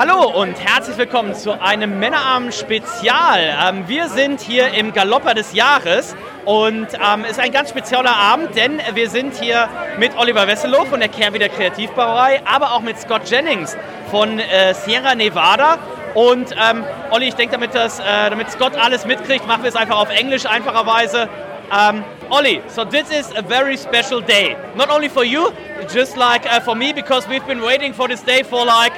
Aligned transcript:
Hallo 0.00 0.30
und 0.30 0.58
herzlich 0.58 0.96
willkommen 0.96 1.34
zu 1.34 1.60
einem 1.60 1.98
Männerabend-Spezial. 1.98 3.54
Ähm, 3.68 3.86
wir 3.86 4.08
sind 4.08 4.40
hier 4.40 4.68
im 4.68 4.94
Galopper 4.94 5.34
des 5.34 5.52
Jahres 5.52 6.16
und 6.46 6.86
ähm, 6.94 7.26
ist 7.26 7.38
ein 7.38 7.52
ganz 7.52 7.68
spezieller 7.68 8.16
Abend, 8.16 8.56
denn 8.56 8.80
wir 8.94 9.10
sind 9.10 9.34
hier 9.34 9.68
mit 9.98 10.16
Oliver 10.16 10.46
Wesselow 10.46 10.86
von 10.86 11.00
der 11.00 11.10
Kehrwieder 11.10 11.50
Kreativbrauerei, 11.50 12.40
aber 12.46 12.72
auch 12.72 12.80
mit 12.80 12.98
Scott 12.98 13.28
Jennings 13.28 13.76
von 14.10 14.38
äh, 14.38 14.72
Sierra 14.72 15.14
Nevada. 15.14 15.76
Und 16.14 16.52
ähm, 16.52 16.82
Olli, 17.10 17.28
ich 17.28 17.34
denke, 17.34 17.58
damit, 17.58 17.74
äh, 17.74 17.90
damit 18.30 18.50
Scott 18.50 18.78
alles 18.78 19.04
mitkriegt, 19.04 19.46
machen 19.46 19.64
wir 19.64 19.68
es 19.68 19.76
einfach 19.76 19.98
auf 19.98 20.08
Englisch 20.08 20.46
einfacherweise. 20.46 21.28
Um, 21.70 22.02
Ollie, 22.30 22.62
so 22.68 22.86
this 22.86 23.10
is 23.10 23.30
a 23.36 23.42
very 23.42 23.76
special 23.76 24.22
day. 24.22 24.56
Not 24.76 24.88
only 24.90 25.10
for 25.10 25.24
you, 25.24 25.52
just 25.92 26.16
like 26.16 26.46
uh, 26.46 26.58
for 26.60 26.74
me, 26.74 26.94
because 26.94 27.28
we've 27.28 27.46
been 27.46 27.60
waiting 27.60 27.92
for 27.92 28.08
this 28.08 28.22
day 28.22 28.42
for 28.42 28.64
like 28.64 28.92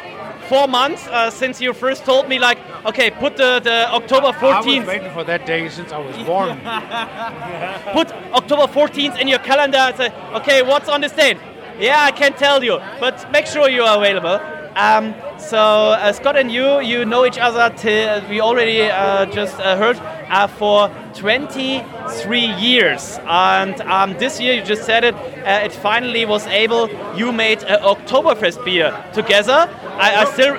four 0.52 0.68
months 0.68 1.08
uh, 1.08 1.30
since 1.30 1.62
you 1.62 1.72
first 1.72 2.04
told 2.04 2.28
me, 2.28 2.38
like, 2.38 2.58
okay, 2.84 3.10
put 3.10 3.38
the, 3.38 3.58
the 3.64 3.90
October 3.90 4.32
14th. 4.32 4.52
I 4.52 4.78
was 4.80 4.86
waiting 4.86 5.12
for 5.12 5.24
that 5.24 5.46
day 5.46 5.66
since 5.70 5.92
I 5.92 5.98
was 5.98 6.14
born. 6.26 6.50
put 7.98 8.12
October 8.34 8.66
14th 8.70 9.18
in 9.18 9.28
your 9.28 9.38
calendar 9.38 9.78
and 9.78 9.96
say, 9.96 10.12
okay, 10.34 10.60
what's 10.60 10.90
on 10.90 11.00
this 11.00 11.12
day? 11.12 11.38
Yeah, 11.80 12.02
I 12.02 12.10
can't 12.10 12.36
tell 12.36 12.62
you, 12.62 12.78
but 13.00 13.32
make 13.32 13.46
sure 13.46 13.70
you 13.70 13.82
are 13.82 13.96
available. 13.96 14.38
Um, 14.76 15.14
so 15.38 15.58
uh, 15.58 16.12
Scott 16.12 16.36
and 16.36 16.52
you, 16.52 16.80
you 16.80 17.06
know 17.06 17.24
each 17.24 17.38
other 17.38 17.74
till 17.74 18.28
we 18.28 18.42
already 18.42 18.82
uh, 18.82 19.24
just 19.26 19.58
uh, 19.58 19.78
heard 19.78 19.96
uh, 20.28 20.48
for 20.48 20.90
20 21.14 21.78
three 22.20 22.46
years. 22.54 23.18
And 23.24 23.80
um, 23.82 24.12
this 24.18 24.40
year, 24.40 24.54
you 24.54 24.62
just 24.62 24.84
said 24.84 25.04
it, 25.04 25.14
uh, 25.14 25.64
it 25.64 25.72
finally 25.72 26.24
was 26.24 26.46
able. 26.46 26.88
You 27.16 27.32
made 27.32 27.62
an 27.64 27.80
Oktoberfest 27.80 28.64
beer 28.64 28.92
together. 29.12 29.68
I, 29.98 30.22
I 30.22 30.24
still. 30.32 30.54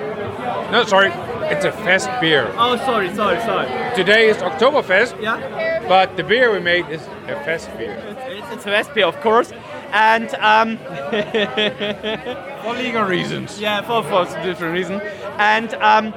No, 0.70 0.84
sorry. 0.84 1.12
It's 1.50 1.64
a 1.64 1.72
fest 1.72 2.08
beer. 2.20 2.50
Oh, 2.56 2.76
sorry, 2.78 3.14
sorry, 3.14 3.38
sorry. 3.40 3.94
Today 3.94 4.28
is 4.28 4.38
Oktoberfest. 4.38 5.20
Yeah. 5.20 5.84
But 5.86 6.16
the 6.16 6.24
beer 6.24 6.50
we 6.52 6.60
made 6.60 6.88
is 6.88 7.02
a 7.28 7.36
fest 7.44 7.68
beer. 7.76 8.02
It's, 8.28 8.66
a 8.66 8.70
fest 8.70 8.94
beer, 8.94 9.06
of 9.06 9.20
course. 9.20 9.52
And 9.92 10.34
um, 10.36 10.78
for 12.62 12.72
legal 12.72 13.02
reasons. 13.02 13.60
Yeah, 13.60 13.82
for, 13.82 14.02
for 14.02 14.24
different 14.42 14.72
reason. 14.72 15.00
And 15.38 15.74
um, 15.74 16.14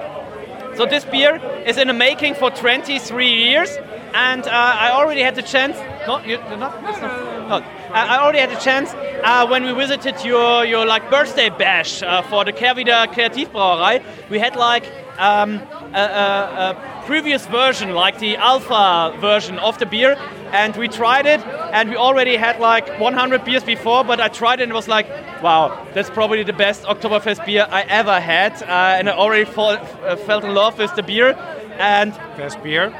so 0.78 0.86
this 0.86 1.06
beer 1.06 1.42
is 1.66 1.78
in 1.78 1.88
the 1.88 1.94
making 1.94 2.36
for 2.36 2.52
23 2.52 3.28
years, 3.28 3.76
and 4.14 4.46
uh, 4.46 4.52
I 4.52 4.92
already 4.92 5.22
had 5.22 5.34
the 5.34 5.42
chance. 5.42 5.76
No, 6.08 6.20
you, 6.20 6.38
you're 6.50 6.58
not. 6.58 6.76
It's 6.88 7.02
not. 7.02 7.50
No, 7.50 7.56
I 7.92 8.16
I 8.16 8.20
already 8.20 8.40
had 8.40 8.52
the 8.52 8.60
chance 8.60 8.94
uh, 9.24 9.48
when 9.48 9.64
we 9.64 9.74
visited 9.74 10.24
your 10.24 10.66
your 10.66 10.86
like 10.86 11.10
birthday 11.10 11.50
bash 11.50 12.04
uh, 12.04 12.22
for 12.30 12.46
the 12.46 12.54
Kehrwieder 12.54 13.08
Kreativbrauerei. 13.08 14.04
We 14.30 14.38
had 14.40 14.56
like 14.56 14.86
um, 15.18 15.62
a, 15.94 16.00
a, 16.00 16.68
a 16.68 16.97
previous 17.08 17.46
version, 17.48 17.94
like 17.94 18.20
the 18.20 18.36
alpha 18.36 19.18
version 19.20 19.58
of 19.60 19.80
the 19.80 19.86
beer, 19.86 20.18
and 20.52 20.76
we 20.76 20.90
tried 20.90 21.26
it, 21.26 21.40
and 21.72 21.90
we 21.90 21.96
already 21.96 22.36
had 22.36 22.60
like 22.60 23.00
100 23.00 23.46
beers 23.46 23.64
before, 23.64 24.04
but 24.04 24.20
I 24.20 24.28
tried 24.28 24.60
it 24.60 24.64
and 24.64 24.74
it 24.74 24.76
was 24.76 24.90
like, 24.90 25.08
wow, 25.42 25.88
that's 25.94 26.10
probably 26.10 26.44
the 26.44 26.52
best 26.52 26.84
Oktoberfest 26.84 27.46
beer 27.46 27.66
I 27.70 27.84
ever 27.84 28.20
had, 28.20 28.62
uh, 28.64 28.98
and 29.00 29.10
I 29.10 29.14
already 29.14 29.46
fall, 29.46 29.72
uh, 29.72 30.18
felt 30.18 30.44
in 30.44 30.54
love 30.54 30.78
with 30.78 30.94
the 30.96 31.04
beer, 31.04 31.34
and 31.80 32.14
Fest 32.36 32.62
beer. 32.62 32.94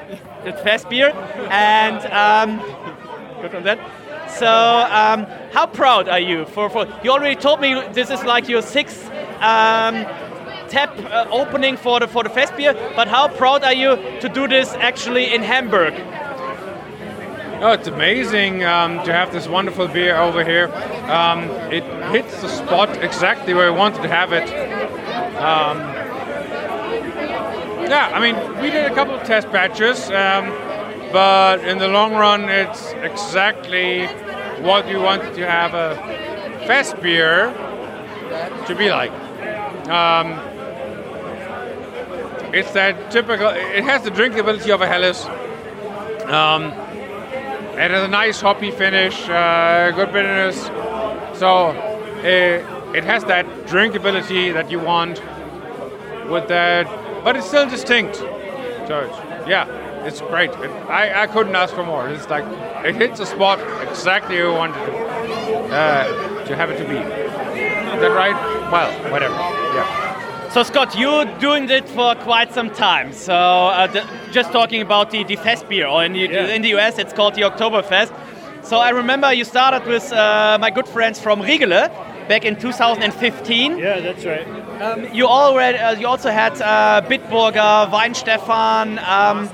the 0.46 0.54
fest 0.54 0.90
beer, 0.90 1.12
and 1.52 2.00
um, 2.24 2.60
good 3.42 3.56
on 3.56 3.64
that. 3.64 3.80
So, 4.30 4.48
um, 4.48 5.26
how 5.52 5.68
proud 5.68 6.08
are 6.08 6.20
you 6.20 6.46
for, 6.46 6.70
for? 6.70 6.88
You 7.04 7.12
already 7.12 7.36
told 7.36 7.60
me 7.60 7.74
this 7.92 8.10
is 8.10 8.24
like 8.24 8.48
your 8.48 8.62
sixth 8.62 9.06
um, 9.42 10.06
tap 10.70 10.98
uh, 10.98 11.26
opening 11.32 11.78
for 11.78 12.00
the 12.00 12.08
for 12.08 12.24
the 12.24 12.30
fest 12.30 12.56
beer, 12.56 12.74
but 12.96 13.08
how 13.08 13.28
proud 13.28 13.64
are 13.64 13.74
you 13.74 13.96
to 14.22 14.30
do 14.30 14.48
this 14.48 14.74
actually 14.74 15.34
in 15.34 15.42
Hamburg? 15.44 15.94
Oh, 17.60 17.72
it's 17.72 17.88
amazing 17.88 18.64
um, 18.64 19.04
to 19.04 19.12
have 19.12 19.32
this 19.32 19.48
wonderful 19.48 19.88
beer 19.88 20.16
over 20.16 20.44
here. 20.44 20.68
Um, 21.10 21.50
it 21.72 21.84
hits 22.12 22.40
the 22.42 22.50
spot 22.50 22.90
exactly 23.04 23.56
where 23.56 23.72
we 23.72 23.80
wanted 23.80 24.04
to 24.04 24.10
have 24.10 24.32
it. 24.32 24.48
Um, 25.38 25.80
yeah, 27.90 28.12
I 28.14 28.20
mean, 28.20 28.36
we 28.62 28.70
did 28.70 28.92
a 28.92 28.94
couple 28.94 29.16
of 29.16 29.24
test 29.24 29.52
batches, 29.52 30.12
um, 30.12 30.50
but 31.12 31.66
in 31.66 31.80
the 31.80 31.88
long 31.88 32.14
run, 32.14 32.48
it's 32.48 32.92
exactly 33.02 34.06
what 34.62 34.86
we 34.86 34.96
wanted 34.98 35.34
to 35.36 35.50
have 35.50 35.74
a 35.74 35.96
fest 36.68 37.02
beer 37.02 37.52
to 38.68 38.76
be 38.76 38.92
like. 38.92 39.12
Um, 39.90 40.57
it's 42.54 42.72
that 42.72 43.12
typical. 43.12 43.50
It 43.50 43.84
has 43.84 44.04
the 44.04 44.12
drinkability 44.12 44.74
of 44.74 44.82
a 44.82 44.88
Helles. 44.88 45.26
Um, 46.28 46.72
it 47.78 47.92
has 47.92 48.04
a 48.04 48.08
nice 48.08 48.42
hoppy 48.42 48.72
finish, 48.72 49.30
uh, 49.30 49.92
good 49.92 50.12
bitterness. 50.12 50.66
So 51.38 51.72
it, 52.24 52.66
it 52.96 53.04
has 53.04 53.24
that 53.26 53.46
drinkability 53.68 54.54
that 54.54 54.72
you 54.72 54.80
want 54.80 55.22
with 56.30 56.48
that, 56.48 56.88
but 57.24 57.36
it's 57.36 57.48
still 57.48 57.70
distinct. 57.70 58.16
So 58.16 59.02
it's, 59.02 59.48
yeah, 59.48 59.68
it's 60.06 60.22
great. 60.22 60.50
It, 60.50 60.72
I, 60.90 61.24
I 61.24 61.28
couldn't 61.28 61.56
ask 61.56 61.74
for 61.76 61.86
more. 61.86 62.10
It's 62.10 62.30
like 62.30 62.46
it 62.86 62.96
hits 62.96 63.20
the 63.20 63.26
spot 63.26 63.60
exactly 63.88 64.38
you 64.38 64.52
wanted 64.52 64.86
to, 64.86 64.98
uh, 65.74 66.46
to 66.46 66.56
have 66.56 66.72
it 66.72 66.78
to 66.78 66.86
be. 66.86 66.98
Is 66.98 68.02
that 68.02 68.16
right? 68.16 68.36
Well, 68.72 69.12
whatever. 69.12 69.36
Yeah. 69.36 70.07
So 70.52 70.64
Scott, 70.64 70.98
you're 70.98 71.26
doing 71.40 71.70
it 71.70 71.88
for 71.90 72.16
quite 72.16 72.54
some 72.54 72.70
time. 72.72 73.14
So 73.14 73.34
uh, 73.36 73.88
the, 73.88 74.04
just 74.32 74.52
talking 74.52 74.82
about 74.82 75.12
the, 75.12 75.24
the 75.24 75.36
fest 75.36 75.68
beer, 75.70 75.86
or 75.88 76.04
in 76.04 76.14
the, 76.14 76.20
Yeah. 76.20 76.48
in 76.48 76.62
the 76.62 76.70
US 76.78 76.98
it's 76.98 77.14
called 77.14 77.36
the 77.36 77.42
Oktoberfest. 77.44 78.12
So 78.64 78.78
I 78.80 78.90
remember 78.90 79.32
you 79.34 79.44
started 79.46 79.86
with 79.86 80.12
uh, 80.12 80.58
my 80.60 80.72
good 80.72 80.88
friends 80.88 81.20
from 81.20 81.42
Riegele 81.42 81.90
back 82.28 82.44
in 82.44 82.56
2015. 82.56 83.78
Yeah, 83.78 84.00
that's 84.00 84.26
right. 84.26 84.48
Um, 84.82 85.14
you 85.14 85.28
already, 85.28 85.78
uh, 85.78 85.92
you 86.00 86.08
also 86.08 86.30
had 86.32 86.60
uh, 86.62 87.02
Bitburger, 87.08 87.90
Weihenstephan, 87.92 88.98
um, 89.08 89.48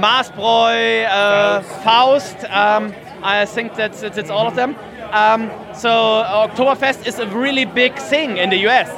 Mahrs 0.00 0.30
Bräu, 0.32 1.06
uh, 1.08 1.62
Faust. 1.82 2.36
Um, 2.50 2.92
I 3.22 3.44
think 3.46 3.74
that's, 3.74 4.00
that's 4.02 4.16
that's 4.16 4.30
all 4.30 4.46
of 4.46 4.54
them. 4.56 4.76
Um, 5.12 5.50
so 5.74 5.88
Oktoberfest 5.90 7.06
is 7.06 7.18
a 7.18 7.26
really 7.28 7.64
big 7.64 7.96
thing 7.98 8.36
in 8.36 8.50
the 8.50 8.66
US. 8.68 8.88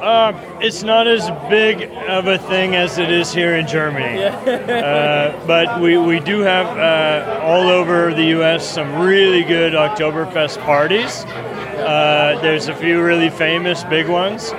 Uh, 0.00 0.32
it's 0.62 0.82
not 0.82 1.06
as 1.06 1.28
big 1.50 1.82
of 2.08 2.26
a 2.26 2.38
thing 2.38 2.74
as 2.74 2.96
it 2.96 3.10
is 3.10 3.34
here 3.34 3.54
in 3.56 3.66
Germany. 3.66 4.24
uh, 4.24 5.46
but 5.46 5.78
we, 5.78 5.98
we 5.98 6.18
do 6.20 6.40
have 6.40 6.66
uh, 6.78 7.40
all 7.42 7.68
over 7.68 8.14
the 8.14 8.24
U.S. 8.26 8.66
some 8.66 8.98
really 8.98 9.42
good 9.42 9.74
Oktoberfest 9.74 10.58
parties. 10.62 11.24
Uh, 11.24 12.38
there's 12.40 12.68
a 12.68 12.74
few 12.74 13.02
really 13.02 13.28
famous 13.28 13.84
big 13.84 14.08
ones. 14.08 14.52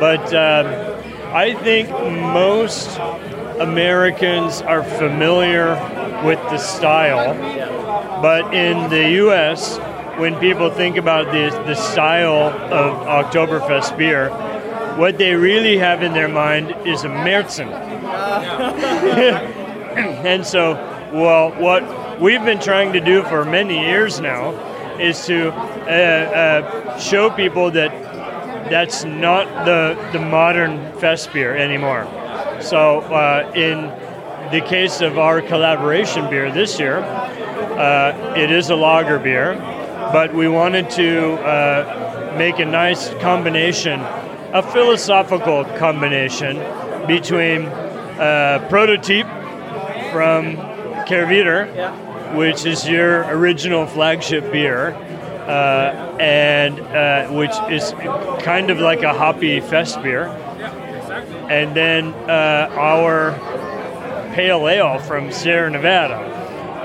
But 0.00 0.34
um, 0.34 0.66
I 1.32 1.54
think 1.62 1.90
most 1.90 2.98
Americans 3.60 4.62
are 4.62 4.82
familiar 4.82 5.74
with 6.24 6.40
the 6.50 6.58
style. 6.58 7.34
But 8.20 8.52
in 8.52 8.90
the 8.90 9.10
U.S., 9.10 9.78
when 10.18 10.34
people 10.40 10.70
think 10.70 10.96
about 10.96 11.26
the, 11.26 11.50
the 11.66 11.76
style 11.76 12.50
of 12.72 13.06
Oktoberfest 13.06 13.96
beer, 13.96 14.30
what 14.98 15.16
they 15.16 15.34
really 15.34 15.78
have 15.78 16.02
in 16.02 16.12
their 16.12 16.28
mind 16.28 16.74
is 16.84 17.04
a 17.04 17.08
Märzen. 17.08 17.68
and 20.24 20.44
so, 20.44 20.74
well, 21.12 21.52
what 21.52 22.20
we've 22.20 22.44
been 22.44 22.60
trying 22.60 22.92
to 22.92 23.00
do 23.00 23.22
for 23.22 23.44
many 23.44 23.78
years 23.78 24.20
now 24.20 24.50
is 24.98 25.24
to 25.26 25.50
uh, 25.50 25.54
uh, 25.54 26.98
show 26.98 27.30
people 27.30 27.70
that 27.70 27.90
that's 28.68 29.04
not 29.04 29.64
the, 29.64 29.96
the 30.12 30.18
modern 30.18 30.92
fest 30.98 31.32
beer 31.32 31.56
anymore. 31.56 32.06
So, 32.60 33.00
uh, 33.00 33.52
in 33.54 33.82
the 34.50 34.60
case 34.66 35.00
of 35.00 35.16
our 35.16 35.40
collaboration 35.40 36.28
beer 36.28 36.50
this 36.50 36.78
year, 36.78 36.98
uh, 36.98 38.34
it 38.36 38.50
is 38.50 38.70
a 38.70 38.74
lager 38.74 39.20
beer, 39.20 39.54
but 40.12 40.34
we 40.34 40.48
wanted 40.48 40.90
to 40.90 41.34
uh, 41.34 42.34
make 42.36 42.58
a 42.58 42.64
nice 42.64 43.10
combination 43.14 44.00
a 44.52 44.62
philosophical 44.62 45.64
combination 45.76 46.56
between 47.06 47.66
uh, 47.66 48.66
prototype 48.68 49.26
from 50.12 50.56
Kehrwieder, 51.06 52.34
which 52.36 52.64
is 52.64 52.88
your 52.88 53.24
original 53.28 53.86
flagship 53.86 54.50
beer, 54.52 54.88
uh, 54.88 56.16
and 56.20 56.80
uh, 56.80 57.28
which 57.28 57.52
is 57.70 57.92
kind 58.42 58.70
of 58.70 58.80
like 58.80 59.02
a 59.02 59.12
hoppy 59.12 59.60
fest 59.60 60.02
beer, 60.02 60.26
and 61.48 61.74
then 61.76 62.12
uh, 62.28 62.68
our 62.72 63.32
pale 64.34 64.68
ale 64.68 64.98
from 64.98 65.32
Sierra 65.32 65.70
Nevada. 65.70 66.16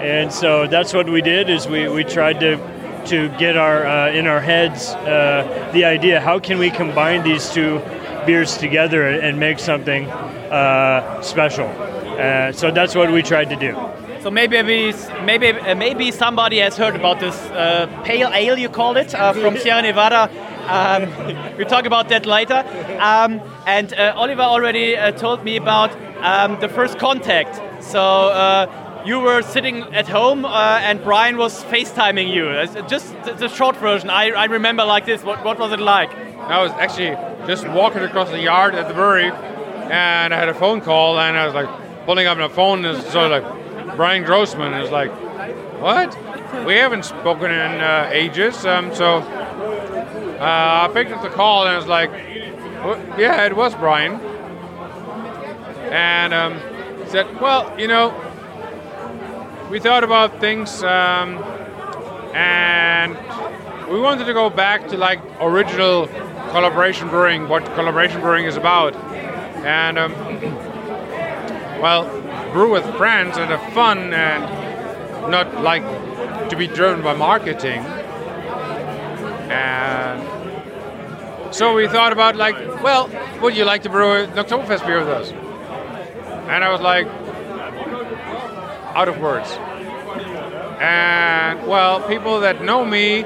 And 0.01 0.33
so 0.33 0.67
that's 0.67 0.93
what 0.93 1.09
we 1.09 1.21
did 1.21 1.49
is 1.49 1.67
we, 1.67 1.87
we 1.87 2.03
tried 2.03 2.39
to 2.41 2.57
to 3.05 3.29
get 3.37 3.57
our 3.57 3.85
uh, 3.85 4.11
in 4.11 4.27
our 4.27 4.39
heads 4.39 4.89
uh, 4.89 5.69
the 5.73 5.85
idea 5.85 6.19
how 6.19 6.39
can 6.39 6.57
we 6.59 6.69
combine 6.69 7.23
these 7.23 7.49
two 7.51 7.81
beers 8.25 8.57
together 8.57 9.07
and 9.07 9.39
make 9.39 9.59
something 9.59 10.09
uh, 10.09 11.21
special. 11.21 11.67
Uh, 11.67 12.51
so 12.51 12.71
that's 12.71 12.95
what 12.95 13.11
we 13.11 13.21
tried 13.21 13.49
to 13.49 13.55
do. 13.55 13.75
So 14.21 14.31
maybe 14.31 14.61
maybe 14.61 15.51
maybe, 15.75 16.09
uh, 16.09 16.11
somebody 16.11 16.59
has 16.59 16.77
heard 16.77 16.95
about 16.95 17.19
this 17.19 17.35
uh, 17.51 17.87
pale 18.05 18.29
ale 18.33 18.57
you 18.57 18.69
called 18.69 18.97
it 18.97 19.13
uh, 19.13 19.33
from 19.33 19.57
Sierra 19.61 19.81
Nevada. 19.81 20.29
Um, 20.67 21.57
we'll 21.57 21.67
talk 21.67 21.85
about 21.85 22.07
that 22.09 22.25
later. 22.25 22.63
Um, 22.99 23.41
and 23.65 23.93
uh, 23.93 24.13
Oliver 24.15 24.43
already 24.43 24.95
uh, 24.95 25.11
told 25.11 25.43
me 25.43 25.57
about 25.57 25.91
um, 26.21 26.57
the 26.61 26.69
first 26.69 26.99
contact. 26.99 27.59
So 27.83 27.99
uh, 27.99 28.82
you 29.05 29.19
were 29.19 29.41
sitting 29.41 29.81
at 29.93 30.07
home 30.07 30.45
uh, 30.45 30.79
and 30.81 31.03
Brian 31.03 31.37
was 31.37 31.63
FaceTiming 31.65 32.33
you. 32.33 32.47
Uh, 32.47 32.87
Just 32.87 33.13
the, 33.23 33.47
short 33.47 33.75
version. 33.77 34.09
I, 34.09 34.29
I 34.31 34.45
remember 34.45 34.85
like 34.85 35.05
this. 35.05 35.23
What, 35.23 35.43
what 35.43 35.59
was 35.59 35.71
it 35.71 35.79
like? 35.79 36.13
I 36.37 36.61
was 36.61 36.71
actually 36.73 37.15
just 37.47 37.67
walking 37.67 38.01
across 38.01 38.29
the 38.29 38.39
yard 38.39 38.75
at 38.75 38.87
the 38.87 38.93
brewery, 38.93 39.31
and 39.31 40.33
I 40.33 40.37
had 40.37 40.49
a 40.49 40.53
phone 40.53 40.81
call, 40.81 41.19
and 41.19 41.37
I 41.37 41.45
was 41.45 41.53
like 41.53 41.69
pulling 42.05 42.27
up 42.27 42.37
my 42.37 42.47
phone, 42.47 42.85
and 42.85 42.97
it's 42.97 43.15
of 43.15 43.31
like 43.31 43.95
Brian 43.95 44.23
Grossman. 44.23 44.73
is 44.73 44.91
like, 44.91 45.11
what? 45.81 46.17
We 46.65 46.75
haven't 46.75 47.05
spoken 47.05 47.51
in 47.51 47.81
uh, 47.81 48.09
ages, 48.11 48.65
um, 48.65 48.93
so 48.93 49.17
uh, 49.17 50.87
I 50.89 50.89
picked 50.93 51.11
up 51.11 51.21
the 51.21 51.29
call, 51.29 51.65
and 51.65 51.75
I 51.75 51.77
was 51.77 51.87
like, 51.87 52.11
"Well, 52.11 53.19
yeah, 53.19 53.45
it 53.45 53.55
was 53.55 53.73
Brian, 53.75 54.13
and 55.91 56.33
um, 56.33 56.59
said, 57.07 57.39
well, 57.39 57.79
you 57.79 57.87
know, 57.87 58.09
we 59.73 59.79
thought 59.79 60.03
about 60.03 60.39
things, 60.39 60.83
um, 60.83 61.39
and 62.35 63.17
we 63.89 63.99
wanted 63.99 64.25
to 64.25 64.33
go 64.33 64.47
back 64.47 64.87
to 64.87 64.97
like 64.97 65.19
original 65.41 66.05
collaboration 66.51 67.09
brewing, 67.09 67.49
what 67.49 67.65
collaboration 67.73 68.21
brewing 68.21 68.45
is 68.45 68.55
about, 68.55 68.95
and 69.65 69.97
um, 69.97 70.13
well, 71.81 72.05
brew 72.53 72.71
with 72.71 72.85
friends 72.97 73.35
and 73.37 73.49
have 73.49 73.73
fun, 73.73 74.13
and 74.13 75.31
not 75.31 75.63
like 75.63 75.81
to 76.51 76.55
be 76.55 76.67
driven 76.67 77.01
by 77.01 77.15
marketing. 77.15 77.79
And 79.49 80.21
so 81.51 81.73
we 81.73 81.87
thought 81.87 82.11
about 82.11 82.35
like, 82.35 82.55
well, 82.83 83.09
would 83.41 83.57
you 83.57 83.65
like 83.65 83.81
to 83.81 83.89
brew 83.89 84.11
an 84.17 84.29
Oktoberfest 84.33 84.85
beer 84.85 84.99
with 84.99 85.07
us? 85.07 85.31
And 85.31 86.63
I 86.63 86.71
was 86.71 86.79
like, 86.79 87.07
out 88.93 89.07
of 89.07 89.19
words. 89.19 89.49
And 90.79 91.67
well, 91.67 92.01
people 92.07 92.41
that 92.41 92.61
know 92.61 92.85
me 92.85 93.23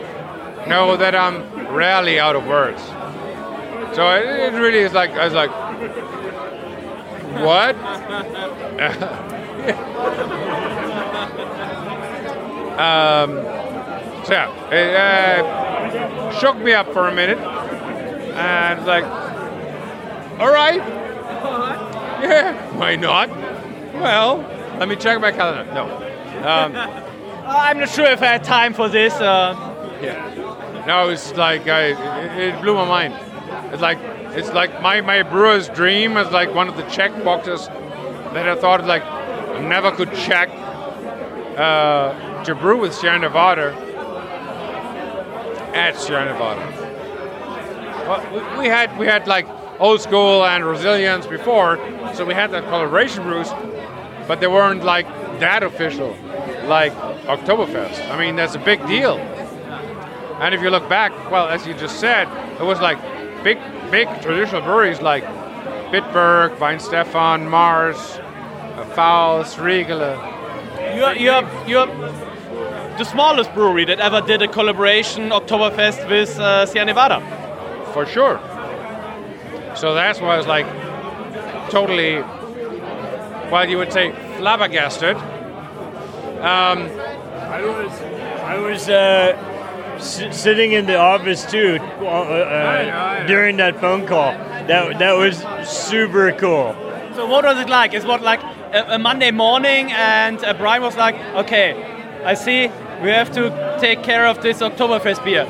know 0.68 0.98
that 0.98 1.16
I'm 1.16 1.44
rarely 1.74 2.20
out 2.20 2.36
of 2.36 2.46
words. 2.46 2.82
So 3.96 4.12
it, 4.12 4.26
it 4.26 4.54
really 4.58 4.80
is 4.80 4.94
like 4.94 5.12
I 5.12 5.26
was 5.26 5.34
like, 5.34 5.50
what? 7.42 7.76
um, 12.78 13.30
so 14.26 14.34
yeah, 14.34 14.72
it 14.72 14.96
uh, 14.96 16.40
shook 16.40 16.58
me 16.58 16.74
up 16.74 16.92
for 16.94 17.08
a 17.08 17.14
minute, 17.14 17.40
and 17.40 18.86
like, 18.86 19.06
all 20.40 20.52
right, 20.52 20.78
yeah, 22.22 22.78
why 22.78 22.96
not? 22.96 23.30
Well, 23.96 24.57
let 24.80 24.88
me 24.88 24.96
check 24.96 25.20
my 25.20 25.32
calendar. 25.32 25.72
No. 25.74 25.86
Um, 26.48 26.76
I'm 27.48 27.80
not 27.80 27.90
sure 27.90 28.06
if 28.06 28.22
I 28.22 28.28
had 28.28 28.44
time 28.44 28.74
for 28.74 28.90
this. 28.90 29.14
Uh, 29.14 29.56
yeah. 30.02 30.84
No, 30.86 31.10
it's 31.10 31.34
like 31.36 31.68
I, 31.68 31.88
it, 31.88 32.56
it 32.56 32.62
blew 32.62 32.76
my 32.76 32.86
mind. 32.86 33.14
It's 33.74 33.82
like 33.82 33.98
it's 34.38 34.50
like 34.54 34.82
my, 34.82 35.02
my 35.02 35.24
brewer's 35.24 35.68
dream 35.70 36.16
is 36.18 36.32
like 36.32 36.54
one 36.54 36.68
of 36.68 36.78
the 36.78 36.84
check 36.84 37.12
boxes 37.24 37.68
that 37.68 38.48
I 38.48 38.56
thought 38.56 38.86
like 38.86 39.04
I 39.04 39.62
never 39.62 39.92
could 39.92 40.14
check 40.14 40.50
uh, 41.58 42.44
to 42.44 42.54
brew 42.54 42.80
with 42.80 42.94
Sierra 42.94 43.18
Nevada 43.18 43.74
at 45.74 45.98
Sierra 45.98 46.26
Nevada. 46.26 46.62
Well, 48.08 48.54
we, 48.54 48.60
we 48.60 48.68
had 48.68 48.98
we 48.98 49.08
had 49.08 49.28
like 49.28 49.48
old 49.80 50.02
school 50.02 50.46
and 50.46 50.66
resilience 50.66 51.26
before, 51.26 51.78
so 52.14 52.26
we 52.26 52.34
had 52.34 52.52
that 52.52 52.64
collaboration 52.66 53.24
brews, 53.24 53.50
but 54.28 54.40
they 54.40 54.48
weren't 54.48 54.84
like 54.84 55.08
that 55.40 55.64
official, 55.64 56.16
like 56.66 56.94
Oktoberfest. 57.26 58.10
I 58.12 58.18
mean, 58.18 58.36
that's 58.36 58.56
a 58.56 58.60
big 58.60 58.86
deal. 58.88 59.18
And 60.40 60.54
if 60.54 60.62
you 60.62 60.70
look 60.70 60.88
back, 60.90 61.12
well, 61.32 61.48
as 61.48 61.66
you 61.66 61.74
just 61.74 62.00
said, 62.00 62.28
it 62.60 62.64
was 62.64 62.80
like 62.80 62.98
big, 63.44 63.58
big 63.92 64.08
traditional 64.22 64.62
breweries 64.62 65.02
like 65.02 65.24
Bitburg, 65.92 66.58
Weihenstephan, 66.58 67.48
Mahrs, 67.50 67.98
uh, 68.78 68.86
Faust, 68.94 69.58
Riegele. 69.58 70.16
you're, 70.96 71.16
you're, 71.16 71.68
you're 71.68 71.88
the 72.98 73.04
smallest 73.04 73.54
brewery 73.54 73.86
that 73.86 74.00
ever 74.00 74.22
did 74.22 74.42
a 74.42 74.48
collaboration 74.48 75.30
Oktoberfest 75.30 76.10
with 76.10 76.38
uh, 76.40 76.66
Sierra 76.66 76.86
Nevada. 76.86 77.22
for 77.94 78.06
sure. 78.06 78.40
So 79.76 79.94
that's 79.94 80.20
why 80.20 80.34
I 80.36 80.38
was 80.38 80.48
like 80.48 80.66
totally, 81.70 82.24
well, 83.52 83.68
you 83.70 83.78
would 83.78 83.92
say 83.94 84.12
flabbergasted. 84.38 85.16
Um, 85.18 86.80
I 87.58 87.62
was 87.66 87.92
I 88.42 88.58
was 88.58 88.90
uh, 88.90 89.34
s- 89.96 90.40
sitting 90.40 90.72
in 90.74 90.86
the 90.86 90.98
office 90.98 91.46
too 91.46 91.80
uh, 92.02 92.06
uh, 92.06 93.28
during 93.28 93.58
that 93.58 93.80
phone 93.80 94.06
call. 94.06 94.32
That 94.68 95.00
that 95.00 95.14
was 95.14 95.38
super 95.68 96.32
cool. 96.34 96.76
So 97.16 97.26
what 97.26 97.44
was 97.46 97.58
it 97.58 97.70
like? 97.70 97.94
Is 97.94 98.06
what 98.06 98.22
like 98.22 98.42
a, 98.74 98.96
a 98.96 99.00
Monday 99.00 99.32
morning, 99.32 99.92
and 99.92 100.44
uh, 100.44 100.54
Brian 100.54 100.84
was 100.84 100.96
like, 100.98 101.16
"Okay, 101.36 101.74
I 102.24 102.36
see 102.36 102.70
we 103.02 103.10
have 103.10 103.32
to 103.34 103.78
take 103.80 104.04
care 104.04 104.28
of 104.28 104.42
this 104.42 104.60
Oktoberfest 104.62 105.24
beer. 105.24 105.46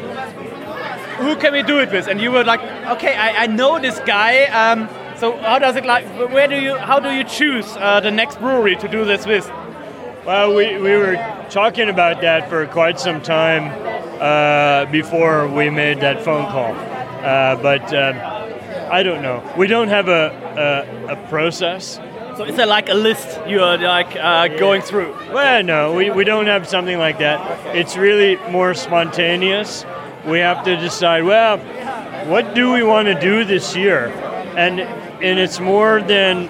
Who 1.19 1.35
can 1.35 1.51
we 1.53 1.63
do 1.63 1.79
it 1.79 1.91
with?" 1.91 2.07
And 2.07 2.21
you 2.21 2.31
were 2.31 2.43
like, 2.45 2.61
"Okay, 2.95 3.15
I, 3.15 3.43
I 3.43 3.47
know 3.47 3.79
this 3.79 3.99
guy. 4.05 4.45
Um, 4.45 4.87
so 5.19 5.37
how 5.37 5.59
does 5.59 5.75
it 5.75 5.85
like? 5.85 6.05
Where 6.31 6.47
do 6.47 6.59
you? 6.59 6.75
How 6.77 6.99
do 6.99 7.09
you 7.11 7.23
choose 7.23 7.65
uh, 7.77 7.99
the 7.99 8.11
next 8.11 8.39
brewery 8.39 8.75
to 8.77 8.87
do 8.87 9.05
this 9.05 9.25
with?" 9.25 9.49
Well, 10.25 10.53
we, 10.53 10.77
we 10.77 10.97
were 10.97 11.15
talking 11.49 11.87
about 11.87 12.19
that 12.19 12.49
for 12.49 12.67
quite 12.67 12.99
some 12.99 13.21
time 13.21 13.71
uh, 14.19 14.91
before 14.91 15.47
we 15.47 15.69
made 15.69 16.01
that 16.01 16.21
phone 16.21 16.45
call. 16.51 16.73
Uh, 16.75 17.55
but 17.61 17.93
um, 17.93 18.19
I 18.91 19.03
don't 19.03 19.21
know. 19.21 19.41
We 19.57 19.67
don't 19.67 19.87
have 19.87 20.09
a, 20.09 21.05
a, 21.07 21.13
a 21.13 21.27
process. 21.29 21.95
So 22.35 22.43
is 22.43 22.57
there 22.57 22.67
like 22.67 22.89
a 22.89 22.93
list 22.93 23.39
you're 23.47 23.77
like 23.77 24.17
uh, 24.17 24.49
going 24.49 24.81
through? 24.81 25.15
Well, 25.31 25.63
no, 25.63 25.93
we, 25.93 26.09
we 26.09 26.25
don't 26.25 26.47
have 26.47 26.67
something 26.67 26.97
like 26.97 27.19
that. 27.19 27.75
It's 27.75 27.95
really 27.95 28.35
more 28.51 28.73
spontaneous. 28.73 29.85
We 30.25 30.39
have 30.39 30.65
to 30.65 30.75
decide, 30.75 31.23
well, 31.23 31.57
what 32.27 32.53
do 32.53 32.73
we 32.73 32.83
want 32.83 33.07
to 33.07 33.17
do 33.17 33.45
this 33.45 33.77
year? 33.77 34.07
And 34.57 34.81
and 35.21 35.39
it's 35.39 35.59
more 35.59 36.01
than 36.01 36.47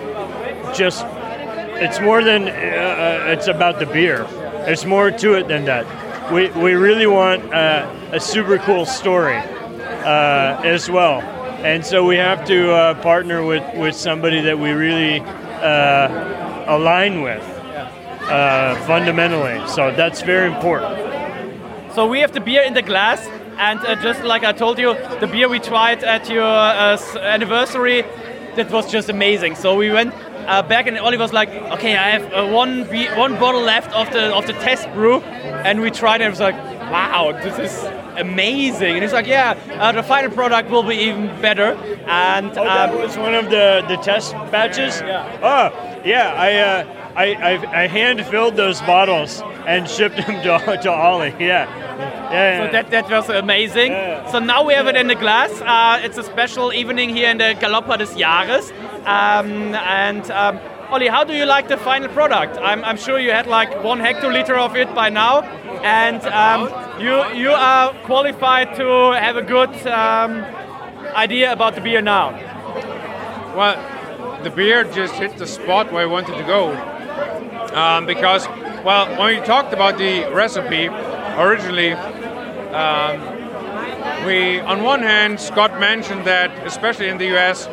just 0.76 1.06
it's 1.80 2.00
more 2.00 2.24
than 2.24 2.48
uh, 2.48 2.52
uh, 2.52 3.32
it's 3.32 3.48
about 3.48 3.80
the 3.80 3.86
beer. 3.86 4.26
There's 4.66 4.86
more 4.86 5.12
to 5.12 5.34
it 5.34 5.48
than 5.48 5.66
that. 5.66 5.86
We, 6.32 6.50
we 6.50 6.74
really 6.74 7.08
want 7.08 7.54
uh, 7.54 7.90
a 8.12 8.20
super 8.20 8.58
cool 8.58 8.86
story 8.86 9.38
uh, 9.38 10.62
as 10.64 10.90
well. 10.90 11.22
And 11.64 11.86
so 11.86 12.06
we 12.06 12.18
have 12.18 12.46
to 12.46 12.72
uh, 12.72 13.02
partner 13.02 13.46
with, 13.46 13.64
with 13.78 13.96
somebody 13.96 14.42
that 14.42 14.60
we 14.60 14.72
really 14.72 15.20
uh, 15.22 16.66
align 16.68 17.22
with 17.22 17.44
fundamentally. 18.86 19.66
So 19.68 19.92
that's 19.92 20.22
very 20.22 20.52
important. 20.52 21.08
So 21.94 22.06
we 22.08 22.20
have 22.20 22.32
the 22.32 22.42
beer 22.42 22.62
in 22.62 22.74
the 22.74 22.82
glass, 22.82 23.26
and 23.58 23.80
uh, 23.80 23.96
just 24.04 24.24
like 24.24 24.44
I 24.44 24.52
told 24.52 24.78
you, 24.78 24.94
the 25.20 25.28
beer 25.28 25.50
we 25.50 25.60
tried 25.60 26.04
at 26.04 26.30
your 26.30 26.44
uh, 26.44 26.98
anniversary, 27.22 28.04
that 28.58 28.70
was 28.72 28.92
just 28.92 29.10
amazing. 29.10 29.56
So 29.56 29.76
we 29.76 29.92
went 29.92 30.14
uh, 30.48 30.62
back, 30.64 30.88
and 30.88 30.98
Oliver 30.98 31.24
was 31.24 31.34
like, 31.34 31.50
"Okay, 31.50 31.96
I 31.96 32.10
have 32.10 32.34
uh, 32.34 32.54
one 32.54 32.84
be- 32.90 33.08
one 33.16 33.40
bottle 33.40 33.62
left 33.62 33.92
of 33.94 34.12
the 34.12 34.36
of 34.36 34.46
the 34.46 34.54
test 34.54 34.92
brew," 34.94 35.22
and 35.22 35.82
we 35.82 35.90
tried, 35.92 36.22
and 36.22 36.28
it 36.28 36.30
was 36.30 36.40
like, 36.40 36.56
wow, 36.92 37.32
this 37.44 37.60
is 37.60 37.84
amazing. 38.18 38.94
And 38.94 39.04
he's 39.04 39.14
like, 39.14 39.28
yeah, 39.28 39.58
uh, 39.80 39.92
the 39.92 40.04
final 40.04 40.32
product 40.32 40.70
will 40.70 40.84
be 40.84 40.96
even 40.96 41.28
better. 41.42 41.74
And 42.08 42.52
Oh, 42.52 42.64
that 42.64 42.90
um, 42.94 43.02
was 43.02 43.18
one 43.18 43.36
of 43.36 43.46
the, 43.50 43.84
the 43.88 43.98
test 43.98 44.34
batches? 44.52 45.02
Yeah. 45.02 45.40
Oh, 45.44 46.02
yeah. 46.06 46.34
I, 46.34 46.56
uh, 46.56 47.12
I, 47.16 47.26
I, 47.34 47.84
I 47.84 47.88
hand 47.88 48.26
filled 48.26 48.56
those 48.56 48.80
bottles 48.82 49.42
and 49.68 49.88
shipped 49.90 50.18
them 50.18 50.42
to, 50.44 50.78
to 50.82 50.92
Ollie. 50.92 51.36
Yeah. 51.40 51.68
Yeah. 51.98 52.66
So 52.66 52.72
that, 52.72 52.92
that 52.92 53.10
was 53.10 53.30
amazing. 53.30 53.92
Yeah. 53.92 54.32
So 54.32 54.39
now 54.39 54.63
we 54.63 54.74
have 54.74 54.88
it 54.88 54.96
in 54.96 55.08
the 55.08 55.16
glass. 55.16 55.51
Uh, 55.62 56.00
it's 56.04 56.18
a 56.18 56.24
special 56.24 56.72
evening 56.74 57.10
here 57.10 57.30
in 57.30 57.38
the 57.38 57.56
Galopper 57.60 57.98
des 57.98 58.13
Jahres. 58.16 58.72
Um, 59.06 59.74
and 59.75 60.30
um, 60.32 60.60
Olli, 60.92 61.08
how 61.08 61.24
do 61.24 61.34
you 61.34 61.46
like 61.46 61.68
the 61.68 61.77
final 61.77 62.10
product? 62.10 62.58
I'm, 62.58 62.84
I'm 62.84 62.98
sure 62.98 63.20
you 63.20 63.32
had 63.32 63.48
like 63.48 63.84
one 63.84 64.00
hectoliter 64.00 64.58
of 64.58 64.75
it 64.75 64.94
by 64.96 65.10
now, 65.10 65.42
and 65.84 66.22
um, 66.27 66.70
you 67.01 67.25
you 67.34 67.51
are 67.51 67.94
qualified 68.06 68.75
to 68.75 69.12
have 69.12 69.36
a 69.36 69.42
good 69.42 69.75
um, 69.88 70.44
idea 71.16 71.51
about 71.51 71.75
the 71.75 71.82
beer 71.82 72.01
now. 72.01 72.32
Well, 73.56 73.75
the 74.44 74.50
beer 74.50 74.84
just 74.84 75.16
hit 75.16 75.38
the 75.38 75.48
spot 75.48 75.92
where 75.92 76.04
I 76.04 76.06
wanted 76.06 76.38
to 76.38 76.44
go. 76.44 76.72
Um, 77.74 78.06
because, 78.06 78.48
well, 78.84 79.08
when 79.18 79.40
we 79.40 79.46
talked 79.46 79.74
about 79.74 79.98
the 79.98 80.32
recipe 80.34 80.88
originally, 80.88 81.94
um, 81.94 83.38
we, 84.26 84.60
on 84.60 84.84
one 84.84 85.02
hand, 85.02 85.40
Scott 85.40 85.80
mentioned 85.80 86.26
that, 86.26 86.66
especially 86.66 87.10
in 87.10 87.18
the 87.18 87.36
US, 87.38 87.68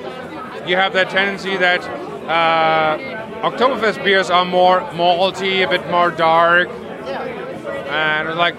you 0.66 0.76
have 0.76 0.92
that 0.94 1.10
tendency 1.10 1.56
that 1.56 1.82
uh, 2.28 3.50
Oktoberfest 3.50 4.02
beers 4.04 4.30
are 4.30 4.44
more 4.44 4.80
malty, 4.92 5.64
a 5.64 5.68
bit 5.68 5.88
more 5.90 6.10
dark. 6.10 6.68
And 6.68 8.38
like, 8.38 8.56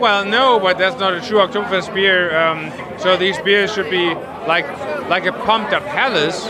well, 0.00 0.24
no, 0.24 0.58
but 0.58 0.78
that's 0.78 0.98
not 0.98 1.14
a 1.14 1.20
true 1.20 1.38
Oktoberfest 1.38 1.94
beer. 1.94 2.36
Um, 2.36 2.72
so 2.98 3.16
these 3.16 3.38
beers 3.40 3.72
should 3.72 3.90
be 3.90 4.14
like 4.46 4.66
like 5.08 5.26
a 5.26 5.32
pumped 5.32 5.72
up 5.72 5.82
Helles, 5.84 6.48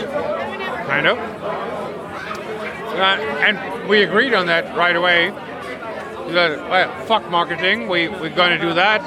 kind 0.87 1.07
of. 1.07 1.38
Uh, 2.99 3.15
and 3.45 3.87
we 3.87 4.03
agreed 4.03 4.33
on 4.33 4.47
that 4.47 4.75
right 4.75 4.95
away. 4.95 5.29
Said, 6.33 6.59
well, 6.69 7.05
fuck 7.05 7.29
marketing, 7.29 7.87
we, 7.87 8.09
we're 8.09 8.35
going 8.35 8.51
to 8.51 8.59
do 8.59 8.73
that. 8.73 9.01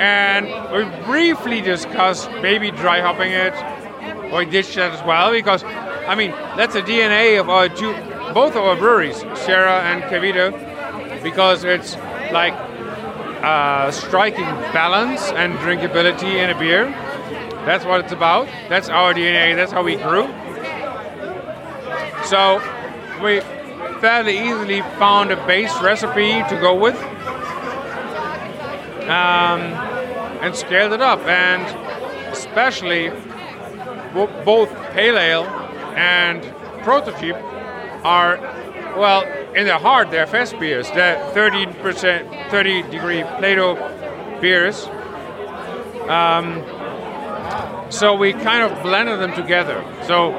And 0.00 0.46
we 0.72 1.04
briefly 1.04 1.60
discussed 1.60 2.30
maybe 2.40 2.70
dry 2.70 3.00
hopping 3.00 3.32
it. 3.32 3.52
We 4.32 4.44
ditched 4.44 4.76
that 4.76 4.92
as 4.92 5.04
well 5.04 5.32
because, 5.32 5.64
I 5.64 6.14
mean, 6.14 6.30
that's 6.56 6.74
the 6.74 6.82
DNA 6.82 7.40
of 7.40 7.50
our 7.50 7.68
two, 7.68 7.92
both 8.32 8.54
of 8.54 8.62
our 8.62 8.76
breweries, 8.76 9.18
Sierra 9.18 9.82
and 9.82 10.02
Kehrwieder, 10.04 11.22
because 11.22 11.64
it's 11.64 11.96
like 12.32 12.54
uh, 13.42 13.90
striking 13.90 14.44
balance 14.72 15.22
and 15.32 15.54
drinkability 15.58 16.36
in 16.36 16.50
a 16.50 16.58
beer. 16.58 16.86
That's 17.66 17.84
what 17.84 18.00
it's 18.00 18.12
about. 18.12 18.46
That's 18.68 18.88
our 18.88 19.12
DNA. 19.12 19.56
That's 19.56 19.72
how 19.72 19.82
we 19.82 19.96
grew. 19.96 20.28
So 22.24 22.60
we 23.22 23.40
fairly 24.00 24.38
easily 24.38 24.80
found 24.98 25.30
a 25.30 25.46
base 25.46 25.72
recipe 25.80 26.42
to 26.48 26.58
go 26.60 26.74
with 26.74 26.96
um, 29.04 29.60
and 30.42 30.54
scaled 30.54 30.92
it 30.92 31.00
up. 31.00 31.20
And 31.20 31.62
especially 32.32 33.10
both 34.44 34.70
Pale 34.92 35.18
Ale 35.18 35.44
and 35.96 36.42
Prototype 36.82 37.36
are, 38.04 38.38
well, 38.96 39.22
in 39.54 39.66
their 39.66 39.78
heart, 39.78 40.10
they're 40.10 40.26
fest 40.26 40.58
beers. 40.58 40.88
They're 40.90 41.16
30%, 41.34 42.50
30 42.50 42.82
degree 42.84 43.22
Plato 43.38 44.38
beers. 44.40 44.86
Um, 46.08 46.64
so 47.90 48.14
we 48.14 48.32
kind 48.32 48.62
of 48.62 48.82
blended 48.82 49.20
them 49.20 49.34
together. 49.34 49.84
So 50.06 50.32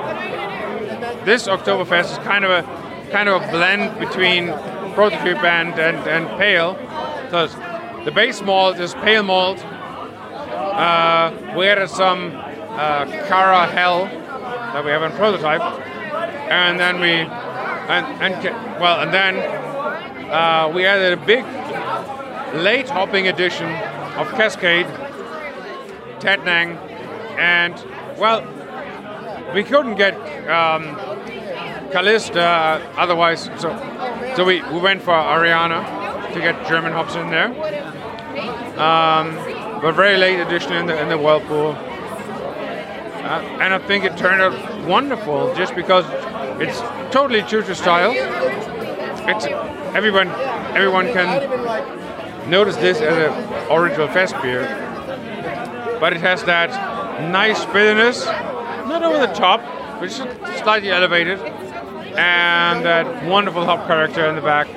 this 1.25 1.47
Oktoberfest 1.47 2.11
is 2.11 2.17
kind 2.19 2.45
of 2.45 2.51
a 2.51 3.09
kind 3.11 3.27
of 3.29 3.41
a 3.41 3.51
blend 3.51 3.99
between 3.99 4.47
prototype 4.93 5.43
and, 5.43 5.77
and, 5.79 5.97
and 6.07 6.27
pale. 6.39 6.73
Because 7.25 7.55
the 8.05 8.11
base 8.11 8.41
malt 8.41 8.79
is 8.79 8.93
pale 8.95 9.23
malt. 9.23 9.63
Uh, 9.63 11.53
we 11.57 11.67
added 11.67 11.89
some 11.89 12.31
uh, 12.35 13.05
Carahell 13.27 14.09
that 14.73 14.83
we 14.83 14.91
have 14.91 15.03
in 15.03 15.11
prototype, 15.11 15.61
and 15.61 16.79
then 16.79 16.99
we 16.99 17.11
and, 17.11 18.05
and 18.21 18.79
well 18.79 19.01
and 19.01 19.13
then 19.13 19.35
uh, 20.31 20.71
we 20.73 20.85
added 20.85 21.19
a 21.19 21.25
big 21.25 21.43
late 22.55 22.89
hopping 22.89 23.27
edition 23.27 23.69
of 24.17 24.29
Cascade, 24.31 24.87
Tettnang, 26.19 26.77
and 27.37 27.75
well 28.17 28.41
we 29.53 29.63
couldn't 29.63 29.95
get 29.95 30.15
um, 30.49 30.95
Callista 31.91 32.41
otherwise, 32.97 33.49
so 33.57 33.69
so 34.35 34.45
we, 34.45 34.61
we 34.71 34.79
went 34.79 35.01
for 35.01 35.13
Ariana 35.13 36.33
to 36.33 36.39
get 36.39 36.67
German 36.67 36.93
hops 36.93 37.15
in 37.15 37.29
there. 37.29 37.49
Um, 38.79 39.35
but 39.81 39.93
very 39.93 40.17
late 40.17 40.39
edition 40.39 40.73
in 40.73 40.85
the 40.85 40.99
in 41.01 41.09
the 41.09 41.17
whirlpool, 41.17 41.71
uh, 41.71 43.59
and 43.61 43.73
I 43.73 43.79
think 43.79 44.05
it 44.05 44.15
turned 44.17 44.41
out 44.41 44.87
wonderful 44.87 45.53
just 45.55 45.75
because 45.75 46.05
it's 46.61 46.79
totally 47.13 47.41
true 47.43 47.63
to 47.63 47.75
style. 47.75 48.13
It's 49.27 49.45
everyone 49.95 50.29
everyone 50.75 51.07
can 51.07 52.49
notice 52.49 52.75
this 52.77 53.01
as 53.01 53.17
an 53.17 53.71
original 53.71 54.07
fest 54.07 54.35
beer, 54.41 54.63
but 55.99 56.13
it 56.13 56.21
has 56.21 56.43
that 56.45 56.69
nice 57.29 57.65
bitterness, 57.65 58.25
not 58.91 59.03
over 59.03 59.25
the 59.25 59.33
top, 59.33 59.61
but 59.99 60.09
just 60.09 60.21
slightly 60.63 60.91
elevated, 60.91 61.39
and 61.39 62.85
that 62.85 63.25
wonderful 63.25 63.63
hop 63.65 63.87
character 63.87 64.25
in 64.25 64.35
the 64.35 64.41
back. 64.41 64.67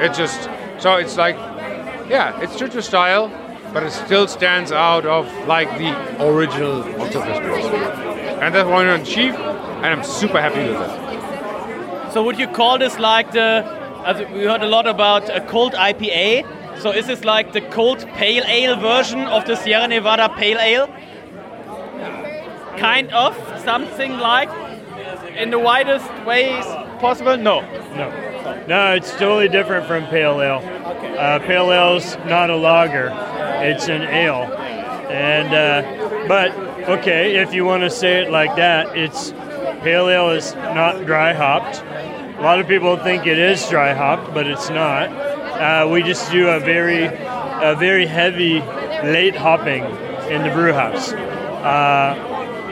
It 0.00 0.12
just 0.14 0.48
so 0.78 0.96
it's 0.96 1.16
like, 1.16 1.36
yeah, 2.08 2.40
it's 2.40 2.56
true 2.56 2.68
to 2.68 2.82
style, 2.82 3.30
but 3.72 3.82
it 3.82 3.92
still 3.92 4.28
stands 4.28 4.72
out 4.72 5.06
of 5.06 5.26
like 5.46 5.70
the 5.78 5.90
original 6.24 6.82
Oktoberfest 6.82 7.40
beers, 7.40 7.64
and 8.42 8.54
that's 8.54 8.68
what 8.68 8.84
we 8.84 8.90
achieved, 8.90 9.36
and 9.36 9.86
I'm 9.86 10.04
super 10.04 10.40
happy 10.40 10.60
with 10.70 10.80
it. 10.80 12.12
So 12.12 12.22
would 12.22 12.38
you 12.38 12.48
call 12.48 12.78
this 12.78 12.98
like 12.98 13.32
the? 13.32 13.64
As 14.04 14.18
we 14.32 14.44
heard 14.44 14.62
a 14.62 14.66
lot 14.66 14.86
about 14.86 15.30
a 15.30 15.40
cold 15.40 15.72
IPA. 15.72 16.44
So 16.82 16.90
is 16.90 17.06
this 17.06 17.24
like 17.24 17.52
the 17.52 17.62
cold 17.62 18.06
pale 18.18 18.44
ale 18.46 18.76
version 18.76 19.20
of 19.20 19.46
the 19.46 19.56
Sierra 19.56 19.88
Nevada 19.88 20.28
Pale 20.28 20.58
Ale? 20.58 20.88
Kind 22.78 23.10
of 23.12 23.36
something 23.64 24.12
like, 24.18 24.48
in 25.36 25.50
the 25.50 25.58
widest 25.58 26.10
ways 26.24 26.64
possible. 27.00 27.36
No. 27.36 27.60
No. 27.94 28.64
No, 28.66 28.94
it's 28.94 29.10
totally 29.12 29.48
different 29.48 29.86
from 29.86 30.06
pale 30.06 30.40
ale. 30.40 30.62
Uh, 31.18 31.38
pale 31.40 31.72
ale's 31.72 32.16
not 32.26 32.50
a 32.50 32.56
lager; 32.56 33.10
it's 33.62 33.88
an 33.88 34.02
ale. 34.02 34.52
And 35.10 35.54
uh, 35.54 36.26
but 36.28 36.52
okay, 36.88 37.36
if 37.36 37.54
you 37.54 37.64
want 37.64 37.82
to 37.82 37.90
say 37.90 38.22
it 38.22 38.30
like 38.30 38.56
that, 38.56 38.96
it's 38.96 39.32
pale 39.82 40.08
ale 40.08 40.30
is 40.30 40.54
not 40.54 41.04
dry 41.06 41.32
hopped. 41.32 41.82
A 42.38 42.42
lot 42.42 42.58
of 42.58 42.66
people 42.66 42.96
think 42.96 43.26
it 43.26 43.38
is 43.38 43.68
dry 43.68 43.92
hopped, 43.92 44.34
but 44.34 44.46
it's 44.46 44.68
not. 44.70 45.08
Uh, 45.08 45.88
we 45.90 46.02
just 46.02 46.30
do 46.32 46.48
a 46.48 46.58
very, 46.58 47.04
a 47.04 47.76
very 47.78 48.06
heavy 48.06 48.60
late 49.08 49.36
hopping 49.36 49.84
in 50.30 50.42
the 50.42 50.50
brew 50.50 50.72
house, 50.72 51.12
uh, 51.12 52.14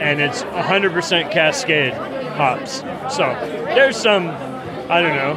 and 0.03 0.19
it's 0.19 0.43
100% 0.43 1.31
Cascade 1.31 1.93
hops. 1.93 2.79
So 3.15 3.23
there's 3.73 3.95
some, 3.95 4.27
I 4.91 5.01
don't 5.01 5.15
know, 5.15 5.31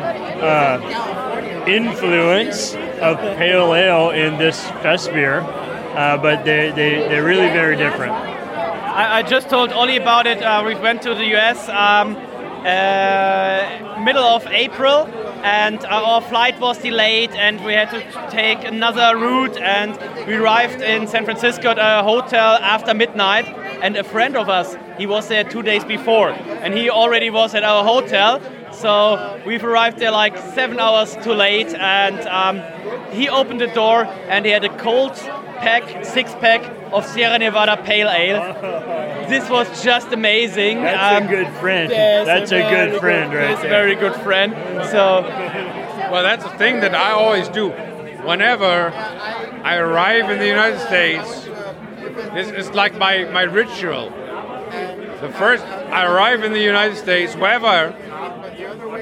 uh, 0.45 1.65
influence 1.69 2.75
of 3.01 3.17
pale 3.39 3.75
ale 3.75 4.11
in 4.11 4.39
this 4.39 4.61
fest 4.83 5.13
beer, 5.13 5.41
uh, 5.41 6.19
but 6.19 6.45
they, 6.45 6.71
they, 6.73 6.99
they're 7.09 7.25
really 7.25 7.49
very 7.49 7.77
different. 7.77 8.13
I, 8.13 9.19
I 9.19 9.23
just 9.23 9.49
told 9.49 9.71
Ollie 9.73 9.99
about 9.99 10.27
it. 10.27 10.43
Uh, 10.43 10.65
we 10.67 10.75
went 10.75 11.01
to 11.03 11.15
the 11.15 11.37
US 11.37 11.69
um, 11.69 12.17
uh, 12.67 14.03
middle 14.05 14.25
of 14.25 14.47
April, 14.49 15.07
and 15.47 15.85
our 15.85 16.21
flight 16.21 16.59
was 16.59 16.77
delayed, 16.79 17.31
and 17.31 17.65
we 17.65 17.73
had 17.73 17.89
to 17.91 18.01
take 18.31 18.65
another 18.65 19.17
route. 19.17 19.57
And 19.57 19.97
we 20.27 20.35
arrived 20.35 20.83
in 20.83 21.07
San 21.07 21.25
Francisco 21.25 21.71
at 21.71 21.79
a 21.79 22.03
hotel 22.03 22.59
after 22.61 22.93
midnight. 22.93 23.47
And 23.81 23.97
a 23.97 24.03
friend 24.03 24.37
of 24.37 24.49
us, 24.49 24.77
he 24.99 25.07
was 25.07 25.29
there 25.29 25.45
two 25.45 25.63
days 25.63 25.85
before, 25.85 26.31
and 26.31 26.75
he 26.75 26.91
already 26.91 27.31
was 27.31 27.55
at 27.55 27.63
our 27.63 27.85
hotel. 27.85 28.41
So 28.73 29.41
we've 29.47 29.65
arrived 29.65 29.99
there 29.99 30.11
like 30.11 30.37
seven 30.55 30.81
hours 30.81 31.17
too 31.23 31.35
late, 31.35 31.73
and 31.75 32.19
um, 32.27 32.61
he 33.13 33.29
opened 33.29 33.61
the 33.61 33.69
door, 33.69 34.05
and 34.29 34.45
he 34.45 34.51
had 34.51 34.65
a 34.65 34.77
cold 34.79 35.15
pack, 35.57 36.05
six 36.05 36.33
pack 36.35 36.63
of 36.93 37.05
Sierra 37.07 37.39
Nevada 37.39 37.77
Pale 37.83 38.09
Ale. 38.09 39.27
This 39.29 39.49
was 39.51 39.83
just 39.83 40.13
amazing. 40.13 40.83
That's 40.83 41.17
Um, 41.23 41.29
a 41.29 41.31
good 41.31 41.49
friend. 41.61 41.91
yes, 41.91 42.27
That's 42.27 42.53
a 42.53 42.59
very 42.61 42.71
good 42.91 43.01
friend 43.01 43.33
right 43.35 43.41
That's 43.49 43.59
a 43.61 43.63
there. 43.63 43.71
very 43.71 43.95
good 43.97 44.15
friend. 44.23 44.53
So 44.91 45.23
Well, 46.13 46.23
that's 46.23 46.45
the 46.45 46.51
thing 46.51 46.81
that 46.81 46.95
I 46.95 47.11
always 47.11 47.49
do. 47.49 47.71
whenever 48.25 48.93
I 49.65 49.77
arrive 49.77 50.31
in 50.31 50.39
the 50.39 50.47
United 50.47 50.81
States, 50.81 51.45
this 52.35 52.49
is 52.51 52.71
like 52.71 52.97
my, 52.99 53.25
my 53.25 53.43
ritual. 53.43 54.11
The 55.21 55.31
first 55.39 55.65
I 55.65 56.05
arrive 56.07 56.43
in 56.45 56.53
the 56.53 56.61
United 56.61 56.97
States, 56.97 57.35
wherever, 57.37 57.95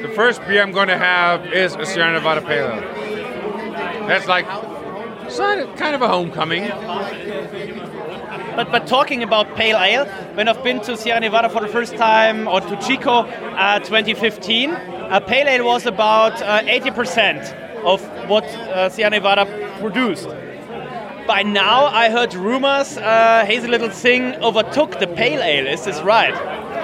the 0.02 0.08
first 0.14 0.40
beer 0.46 0.62
I'm 0.62 0.72
going 0.72 0.88
to 0.88 0.98
have 0.98 1.46
is 1.52 1.74
a 1.74 1.86
Sierra 1.86 2.12
Nevada 2.12 2.40
Pale 2.42 2.66
Ale. 2.66 4.06
That's 4.08 4.26
like 4.26 4.46
kind 5.76 5.94
of 5.94 6.02
a 6.02 6.08
homecoming. 6.08 6.68
But, 8.56 8.70
but 8.70 8.86
talking 8.86 9.22
about 9.22 9.54
pale 9.56 9.76
ale, 9.76 10.06
when 10.34 10.48
I've 10.48 10.62
been 10.62 10.80
to 10.82 10.96
Sierra 10.96 11.20
Nevada 11.20 11.48
for 11.48 11.60
the 11.60 11.68
first 11.68 11.96
time 11.96 12.46
or 12.46 12.60
to 12.60 12.76
Chico 12.80 13.22
uh, 13.22 13.80
2015, 13.80 14.70
a 14.70 15.20
pale 15.20 15.48
ale 15.48 15.64
was 15.64 15.86
about 15.86 16.40
uh, 16.40 16.62
80% 16.62 17.52
of 17.84 18.00
what 18.28 18.44
uh, 18.44 18.88
Sierra 18.88 19.10
Nevada 19.10 19.46
produced. 19.80 20.28
By 21.26 21.42
now, 21.42 21.86
I 21.86 22.10
heard 22.10 22.34
rumors 22.34 22.96
uh, 22.98 23.44
Hazy 23.46 23.66
Little 23.66 23.90
Thing 23.90 24.34
overtook 24.36 25.00
the 25.00 25.06
pale 25.06 25.40
ale. 25.40 25.66
Is 25.66 25.84
this 25.84 26.00
right? 26.02 26.34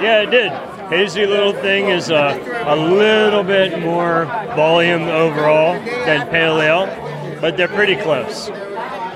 Yeah, 0.03 0.23
it 0.23 0.31
did. 0.31 0.51
Hazy 0.91 1.25
Little 1.25 1.53
Thing 1.53 1.89
is 1.89 2.11
a, 2.11 2.65
a 2.67 2.75
little 2.75 3.45
bit 3.45 3.79
more 3.81 4.25
volume 4.57 5.03
overall 5.03 5.75
than 6.05 6.27
Pale 6.31 6.61
Ale, 6.63 6.87
but 7.41 7.57
they're 7.57 7.69
pretty 7.69 7.97
close. 7.97 8.51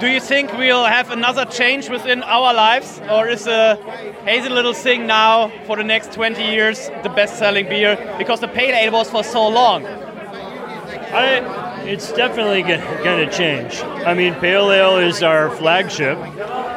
Do 0.01 0.09
you 0.09 0.21
think 0.21 0.53
we'll 0.55 0.85
have 0.85 1.11
another 1.11 1.45
change 1.45 1.89
within 1.89 2.23
our 2.25 2.53
lives, 2.53 3.01
or 3.11 3.29
is 3.29 3.45
the 3.45 3.77
Hazy 4.25 4.49
Little 4.49 4.75
Thing 4.75 5.07
now 5.07 5.51
for 5.67 5.77
the 5.77 5.85
next 5.85 6.13
20 6.13 6.43
years 6.43 6.91
the 7.03 7.09
best-selling 7.09 7.67
beer 7.69 7.97
because 8.19 8.41
the 8.41 8.49
Pale 8.49 8.75
Ale 8.75 8.93
was 8.93 9.09
for 9.11 9.23
so 9.23 9.49
long? 9.49 9.87
I, 9.87 11.85
it's 11.85 12.13
definitely 12.13 12.63
going 12.63 13.29
to 13.29 13.31
change. 13.31 13.81
I 13.83 14.15
mean, 14.15 14.35
Pale 14.35 14.73
Ale 14.73 14.97
is 14.99 15.23
our 15.23 15.49
flagship. 15.57 16.19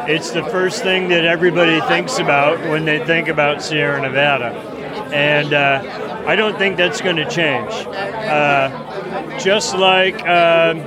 It's 0.07 0.31
the 0.31 0.43
first 0.43 0.83
thing 0.83 1.09
that 1.09 1.25
everybody 1.25 1.81
thinks 1.81 2.19
about 2.19 2.59
when 2.69 2.85
they 2.85 3.03
think 3.03 3.27
about 3.29 3.63
Sierra 3.63 3.99
Nevada. 3.99 4.53
And 5.11 5.53
uh, 5.53 6.23
I 6.27 6.35
don't 6.35 6.57
think 6.57 6.77
that's 6.77 7.01
going 7.01 7.15
to 7.15 7.29
change. 7.29 7.71
Uh, 7.71 9.39
just 9.39 9.75
like 9.75 10.21
um, 10.27 10.79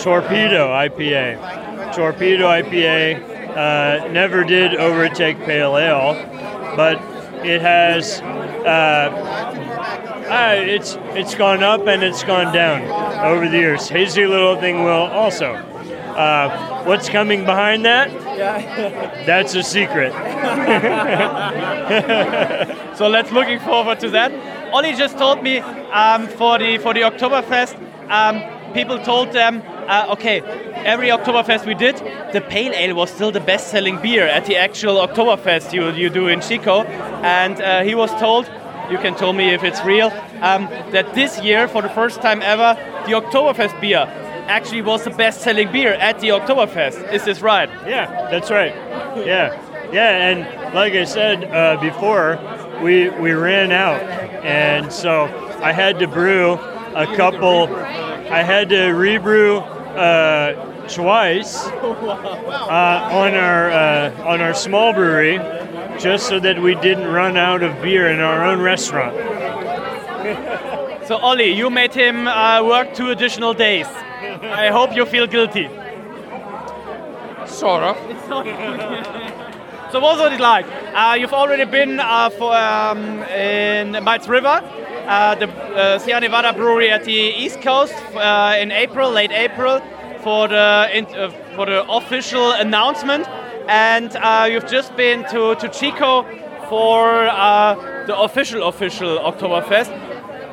Torpedo 0.00 0.68
IPA. 0.68 1.94
Torpedo 1.94 2.46
IPA 2.46 3.56
uh, 3.56 4.08
never 4.08 4.44
did 4.44 4.74
overtake 4.74 5.38
Pale 5.44 5.76
Ale, 5.76 6.14
but 6.76 6.96
it 7.44 7.60
has 7.60 8.20
uh, 8.20 9.28
uh, 10.28 10.54
it's 10.56 10.96
it's 11.16 11.34
gone 11.34 11.62
up 11.62 11.86
and 11.86 12.02
it's 12.02 12.22
gone 12.22 12.52
down 12.52 12.82
over 13.24 13.48
the 13.48 13.56
years. 13.56 13.88
Hazy 13.88 14.26
Little 14.26 14.60
Thing 14.60 14.84
will 14.84 15.08
also. 15.08 15.54
Uh, 15.54 16.84
what's 16.84 17.08
coming 17.08 17.44
behind 17.44 17.84
that? 17.84 18.10
Yeah. 18.36 19.22
That's 19.26 19.54
a 19.54 19.62
secret. 19.62 20.12
so 22.96 23.08
let's 23.08 23.30
looking 23.30 23.60
forward 23.60 24.00
to 24.00 24.10
that. 24.10 24.32
Ollie 24.72 24.94
just 24.94 25.16
told 25.16 25.42
me 25.42 25.58
um, 25.58 26.26
for 26.26 26.58
the 26.58 26.78
for 26.78 26.92
the 26.92 27.00
Oktoberfest, 27.00 27.76
um, 28.10 28.42
people 28.74 28.98
told 28.98 29.32
them, 29.32 29.62
uh, 29.88 30.06
okay, 30.10 30.40
every 30.84 31.08
Oktoberfest 31.08 31.66
we 31.66 31.74
did, 31.74 31.96
the 32.32 32.40
pale 32.40 32.72
ale 32.74 32.94
was 32.94 33.10
still 33.10 33.32
the 33.32 33.40
best-selling 33.40 34.00
beer 34.00 34.26
at 34.26 34.46
the 34.46 34.56
actual 34.56 34.96
Oktoberfest 34.96 35.72
you 35.72 35.90
you 35.92 36.10
do 36.10 36.28
in 36.28 36.40
Chico, 36.40 36.82
and 37.22 37.60
uh, 37.60 37.82
he 37.82 37.94
was 37.94 38.10
told 38.20 38.50
you 38.90 38.98
can 38.98 39.14
tell 39.14 39.32
me 39.32 39.50
if 39.50 39.62
it's 39.64 39.82
real, 39.84 40.10
um, 40.40 40.66
that 40.92 41.14
this 41.14 41.40
year, 41.42 41.68
for 41.68 41.82
the 41.82 41.90
first 41.90 42.22
time 42.22 42.40
ever, 42.42 42.74
the 43.06 43.12
Oktoberfest 43.12 43.78
beer 43.80 44.06
actually 44.48 44.80
was 44.82 45.04
the 45.04 45.10
best 45.10 45.42
selling 45.42 45.70
beer 45.70 45.92
at 45.94 46.20
the 46.20 46.28
Oktoberfest. 46.28 47.12
Is 47.12 47.24
this 47.24 47.42
right? 47.42 47.68
Yeah, 47.86 48.30
that's 48.30 48.50
right. 48.50 48.74
Yeah. 49.26 49.64
Yeah, 49.92 50.28
and 50.28 50.74
like 50.74 50.92
I 50.94 51.04
said 51.04 51.44
uh, 51.44 51.80
before, 51.80 52.38
we, 52.82 53.08
we 53.08 53.32
ran 53.32 53.72
out. 53.72 54.02
And 54.44 54.92
so 54.92 55.24
I 55.62 55.72
had 55.72 55.98
to 55.98 56.06
brew 56.06 56.52
a 56.94 57.06
couple, 57.16 57.68
I 58.30 58.42
had 58.42 58.68
to 58.68 58.88
rebrew 58.88 59.58
uh, 59.58 60.86
twice 60.88 61.64
uh, 61.66 63.08
on 63.10 63.34
our 63.34 63.70
uh, 63.70 64.24
on 64.24 64.40
our 64.40 64.52
small 64.54 64.92
brewery 64.92 65.38
just 65.98 66.28
so 66.28 66.38
that 66.40 66.60
we 66.60 66.74
didn't 66.76 67.08
run 67.08 67.36
out 67.36 67.62
of 67.62 67.80
beer 67.82 68.08
in 68.08 68.20
our 68.20 68.44
own 68.44 68.60
restaurant. 68.60 69.16
so, 71.06 71.16
Ollie, 71.16 71.52
you 71.52 71.70
made 71.70 71.94
him 71.94 72.28
uh, 72.28 72.62
work 72.62 72.94
two 72.94 73.10
additional 73.10 73.54
days. 73.54 73.86
I 74.42 74.68
hope 74.68 74.94
you 74.94 75.06
feel 75.06 75.26
guilty. 75.26 75.68
Sort 77.46 77.82
of. 77.82 77.96
So, 79.90 80.00
what 80.00 80.18
was 80.18 80.32
it 80.32 80.40
like? 80.40 80.66
Uh, 80.94 81.16
you've 81.18 81.32
already 81.32 81.64
been 81.64 81.98
uh, 82.00 82.30
for, 82.30 82.54
um, 82.54 83.22
in 83.24 83.92
Mills 84.04 84.28
River, 84.28 84.60
uh, 85.06 85.34
the 85.34 85.48
uh, 85.48 85.98
Sierra 85.98 86.20
Nevada 86.20 86.52
brewery 86.52 86.90
at 86.90 87.04
the 87.04 87.12
East 87.12 87.62
Coast 87.62 87.94
uh, 88.14 88.56
in 88.58 88.70
April, 88.70 89.10
late 89.10 89.30
April, 89.30 89.80
for 90.22 90.48
the, 90.48 90.88
in, 90.92 91.06
for 91.56 91.66
the 91.66 91.84
official 91.88 92.52
announcement 92.52 93.26
and 93.68 94.16
uh, 94.16 94.48
you've 94.50 94.66
just 94.66 94.96
been 94.96 95.24
to, 95.24 95.54
to 95.56 95.68
Chico 95.68 96.22
for 96.68 97.28
uh, 97.28 97.74
the 98.06 98.18
official 98.18 98.66
official 98.66 99.18
Oktoberfest. 99.18 99.92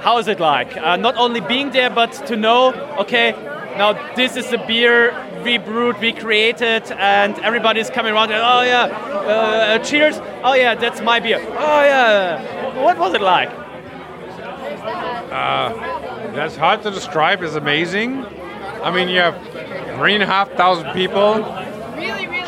How 0.01 0.17
is 0.17 0.27
it 0.27 0.39
like? 0.39 0.75
Uh, 0.75 0.97
not 0.97 1.15
only 1.15 1.39
being 1.39 1.71
there, 1.71 1.89
but 1.89 2.11
to 2.27 2.35
know, 2.35 2.73
okay, 2.99 3.33
now 3.77 4.13
this 4.15 4.35
is 4.35 4.49
the 4.49 4.57
beer 4.57 5.13
we 5.43 5.57
brewed, 5.57 5.99
we 5.99 6.11
created, 6.11 6.83
and 6.91 7.37
everybody's 7.39 7.89
coming 7.89 8.13
around 8.13 8.31
and 8.31 8.41
oh 8.41 8.61
yeah, 8.61 8.85
uh, 8.85 9.79
cheers! 9.79 10.15
Oh 10.43 10.53
yeah, 10.53 10.75
that's 10.75 11.01
my 11.01 11.19
beer. 11.19 11.39
Oh 11.39 11.81
yeah, 11.83 12.81
what 12.81 12.97
was 12.97 13.13
it 13.13 13.21
like? 13.21 13.49
Uh, 15.31 15.73
that's 16.33 16.55
hard 16.55 16.81
to 16.83 16.91
describe. 16.91 17.43
It's 17.43 17.55
amazing. 17.55 18.25
I 18.83 18.91
mean, 18.91 19.09
you 19.09 19.19
have 19.19 19.35
three 19.97 20.13
and 20.13 20.23
a 20.23 20.25
half 20.25 20.51
thousand 20.53 20.93
people 20.93 21.43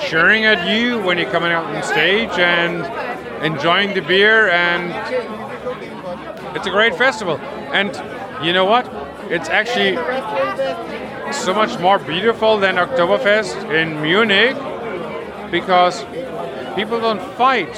cheering 0.07 0.45
at 0.45 0.69
you 0.69 0.99
when 1.01 1.17
you're 1.17 1.31
coming 1.31 1.51
out 1.51 1.65
on 1.65 1.83
stage 1.83 2.29
and 2.37 2.85
enjoying 3.43 3.93
the 3.93 4.01
beer 4.01 4.49
and 4.49 4.91
it's 6.55 6.65
a 6.65 6.69
great 6.69 6.95
festival 6.95 7.37
and 7.37 7.95
you 8.45 8.53
know 8.53 8.65
what 8.65 8.85
it's 9.29 9.49
actually 9.49 9.95
so 11.31 11.53
much 11.53 11.79
more 11.79 11.99
beautiful 11.99 12.57
than 12.57 12.75
Oktoberfest 12.75 13.73
in 13.73 14.01
Munich 14.01 14.55
because 15.51 16.03
people 16.75 16.99
don't 16.99 17.21
fight 17.35 17.73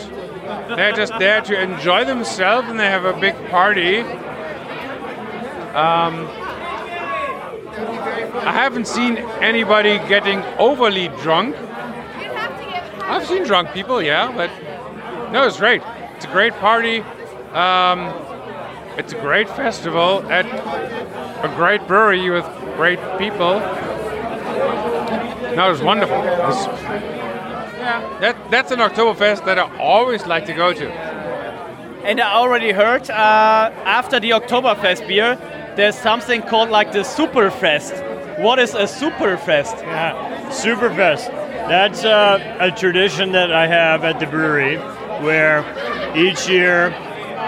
they're 0.75 0.93
just 0.93 1.13
there 1.19 1.41
to 1.41 1.61
enjoy 1.61 2.03
themselves 2.05 2.67
and 2.69 2.79
they 2.79 2.87
have 2.87 3.05
a 3.05 3.13
big 3.19 3.35
party 3.49 3.99
um, 5.75 6.27
I 8.47 8.51
haven't 8.51 8.87
seen 8.87 9.17
anybody 9.17 9.99
getting 10.07 10.41
overly 10.57 11.09
drunk 11.21 11.55
I've 13.09 13.25
seen 13.25 13.43
drunk 13.43 13.73
people, 13.73 14.03
yeah, 14.03 14.31
but 14.31 14.51
no, 15.31 15.47
it's 15.47 15.57
great. 15.57 15.81
It's 16.15 16.25
a 16.25 16.27
great 16.27 16.53
party. 16.53 16.99
Um, 17.53 18.13
it's 18.97 19.13
a 19.13 19.19
great 19.19 19.49
festival 19.49 20.23
at 20.29 20.45
a 21.45 21.55
great 21.55 21.87
brewery 21.87 22.29
with 22.29 22.45
great 22.75 22.99
people. 23.17 23.59
No, 25.55 25.71
it's 25.71 25.81
wonderful. 25.81 26.17
It's, 26.21 26.65
yeah, 27.79 28.17
that, 28.21 28.51
that's 28.51 28.71
an 28.71 28.79
Oktoberfest 28.79 29.45
that 29.45 29.57
I 29.57 29.77
always 29.77 30.25
like 30.25 30.45
to 30.45 30.53
go 30.53 30.73
to. 30.73 30.91
And 32.03 32.19
I 32.19 32.33
already 32.33 32.71
heard 32.71 33.09
uh, 33.09 33.13
after 33.85 34.19
the 34.19 34.31
Oktoberfest 34.31 35.07
beer, 35.07 35.37
there's 35.75 35.95
something 35.95 36.41
called 36.41 36.69
like 36.69 36.91
the 36.91 36.99
Superfest. 36.99 38.39
What 38.39 38.59
is 38.59 38.73
a 38.73 38.83
Superfest? 38.83 39.81
Yeah, 39.81 40.49
Superfest. 40.49 41.27
That's 41.67 42.03
uh, 42.03 42.57
a 42.59 42.71
tradition 42.71 43.33
that 43.33 43.51
I 43.51 43.67
have 43.67 44.03
at 44.03 44.19
the 44.19 44.25
brewery 44.25 44.77
where 45.23 45.63
each 46.15 46.47
year, 46.47 46.89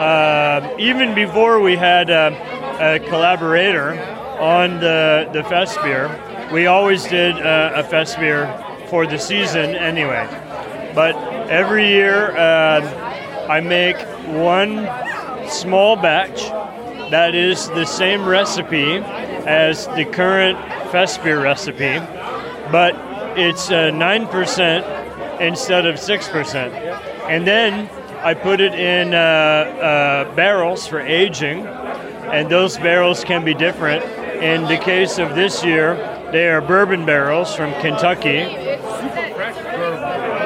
uh, 0.01 0.75
even 0.79 1.13
before 1.13 1.59
we 1.59 1.75
had 1.75 2.09
a, 2.09 2.33
a, 2.79 2.99
collaborator 3.07 3.91
on 4.39 4.79
the, 4.79 5.29
the 5.31 5.43
fest 5.43 5.79
beer, 5.83 6.09
we 6.51 6.65
always 6.65 7.03
did 7.03 7.37
a, 7.37 7.79
a 7.79 7.83
fest 7.83 8.17
beer 8.17 8.47
for 8.89 9.05
the 9.05 9.19
season 9.19 9.75
anyway. 9.75 10.27
But 10.95 11.15
every 11.51 11.87
year, 11.87 12.35
uh, 12.35 13.47
I 13.47 13.59
make 13.59 13.95
one 14.25 14.89
small 15.47 15.95
batch 15.95 16.49
that 17.11 17.35
is 17.35 17.67
the 17.69 17.85
same 17.85 18.25
recipe 18.25 18.95
as 19.45 19.85
the 19.89 20.05
current 20.05 20.57
fest 20.91 21.23
beer 21.23 21.43
recipe, 21.43 21.99
but 22.71 22.95
it's 23.37 23.69
uh, 23.69 23.91
9% 23.91 25.41
instead 25.41 25.85
of 25.85 25.97
6%. 25.97 26.55
And 27.29 27.45
then 27.45 27.87
I 28.23 28.33
put 28.35 28.61
it 28.61 28.73
in 28.75 29.13
uh, 29.13 29.17
uh, 29.17 30.35
barrels 30.35 30.87
for 30.87 30.99
aging, 30.99 31.65
and 31.65 32.49
those 32.49 32.77
barrels 32.77 33.23
can 33.23 33.43
be 33.43 33.53
different 33.53 34.03
In 34.41 34.63
the 34.63 34.77
case 34.77 35.19
of 35.19 35.35
this 35.35 35.63
year, 35.63 35.95
they 36.31 36.49
are 36.49 36.61
bourbon 36.61 37.05
barrels 37.05 37.53
from 37.55 37.73
Kentucky. 37.81 38.39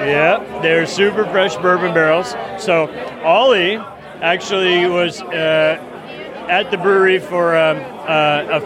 Yeah, 0.04 0.44
they're 0.62 0.86
super 0.86 1.24
fresh 1.26 1.56
bourbon 1.56 1.94
barrels. 1.94 2.36
So 2.60 2.90
Ollie 3.24 3.78
actually 4.22 4.86
was 4.88 5.22
uh, 5.22 5.80
at 6.50 6.72
the 6.72 6.78
brewery 6.78 7.20
for 7.20 7.58
um, 7.58 7.78
uh, 7.78 7.82
a, 8.52 8.60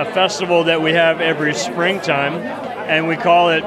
a, 0.00 0.02
a 0.02 0.04
festival 0.12 0.64
that 0.64 0.82
we 0.82 0.92
have 0.92 1.20
every 1.20 1.54
springtime, 1.54 2.34
and 2.88 3.06
we 3.06 3.16
call 3.16 3.50
it 3.50 3.62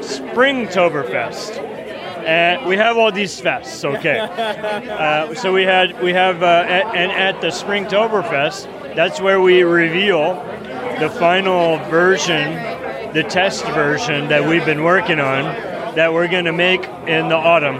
Springtoberfest. 0.00 1.63
And 2.24 2.66
we 2.66 2.76
have 2.76 2.96
all 2.96 3.12
these 3.12 3.40
fests, 3.40 3.84
okay. 3.98 4.18
Uh, 4.94 5.34
so 5.34 5.52
we 5.52 5.62
had 5.64 6.00
we 6.02 6.12
have 6.12 6.42
uh, 6.42 6.64
a- 6.66 6.96
and 6.96 7.10
at 7.12 7.40
the 7.40 7.48
Springtoberfest, 7.48 8.94
that's 8.94 9.20
where 9.20 9.40
we 9.40 9.62
reveal 9.62 10.34
the 11.00 11.10
final 11.18 11.78
version, 11.90 12.54
the 13.12 13.22
test 13.24 13.64
version 13.66 14.28
that 14.28 14.48
we've 14.48 14.64
been 14.64 14.82
working 14.84 15.20
on, 15.20 15.44
that 15.94 16.12
we're 16.12 16.28
going 16.28 16.44
to 16.44 16.52
make 16.52 16.84
in 17.06 17.28
the 17.28 17.36
autumn 17.36 17.78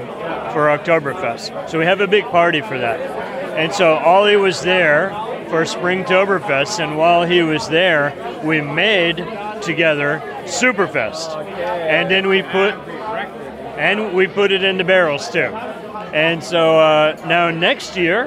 for 0.52 0.66
Oktoberfest. 0.76 1.68
So 1.70 1.78
we 1.78 1.84
have 1.84 2.00
a 2.00 2.06
big 2.08 2.24
party 2.26 2.60
for 2.60 2.78
that. 2.78 3.00
And 3.56 3.72
so 3.72 3.94
Ollie 3.94 4.36
was 4.36 4.60
there 4.62 5.10
for 5.48 5.62
Springtoberfest, 5.64 6.82
and 6.82 6.96
while 6.98 7.24
he 7.24 7.42
was 7.42 7.68
there, 7.68 8.40
we 8.44 8.60
made 8.60 9.16
together 9.62 10.20
Superfest, 10.44 11.36
and 11.56 12.10
then 12.10 12.28
we 12.28 12.42
put 12.42 12.74
and 13.76 14.14
we 14.14 14.26
put 14.26 14.52
it 14.52 14.62
in 14.62 14.78
the 14.78 14.84
barrels 14.84 15.28
too. 15.28 15.52
And 16.12 16.42
so 16.42 16.78
uh, 16.78 17.20
now 17.26 17.50
next 17.50 17.96
year 17.96 18.26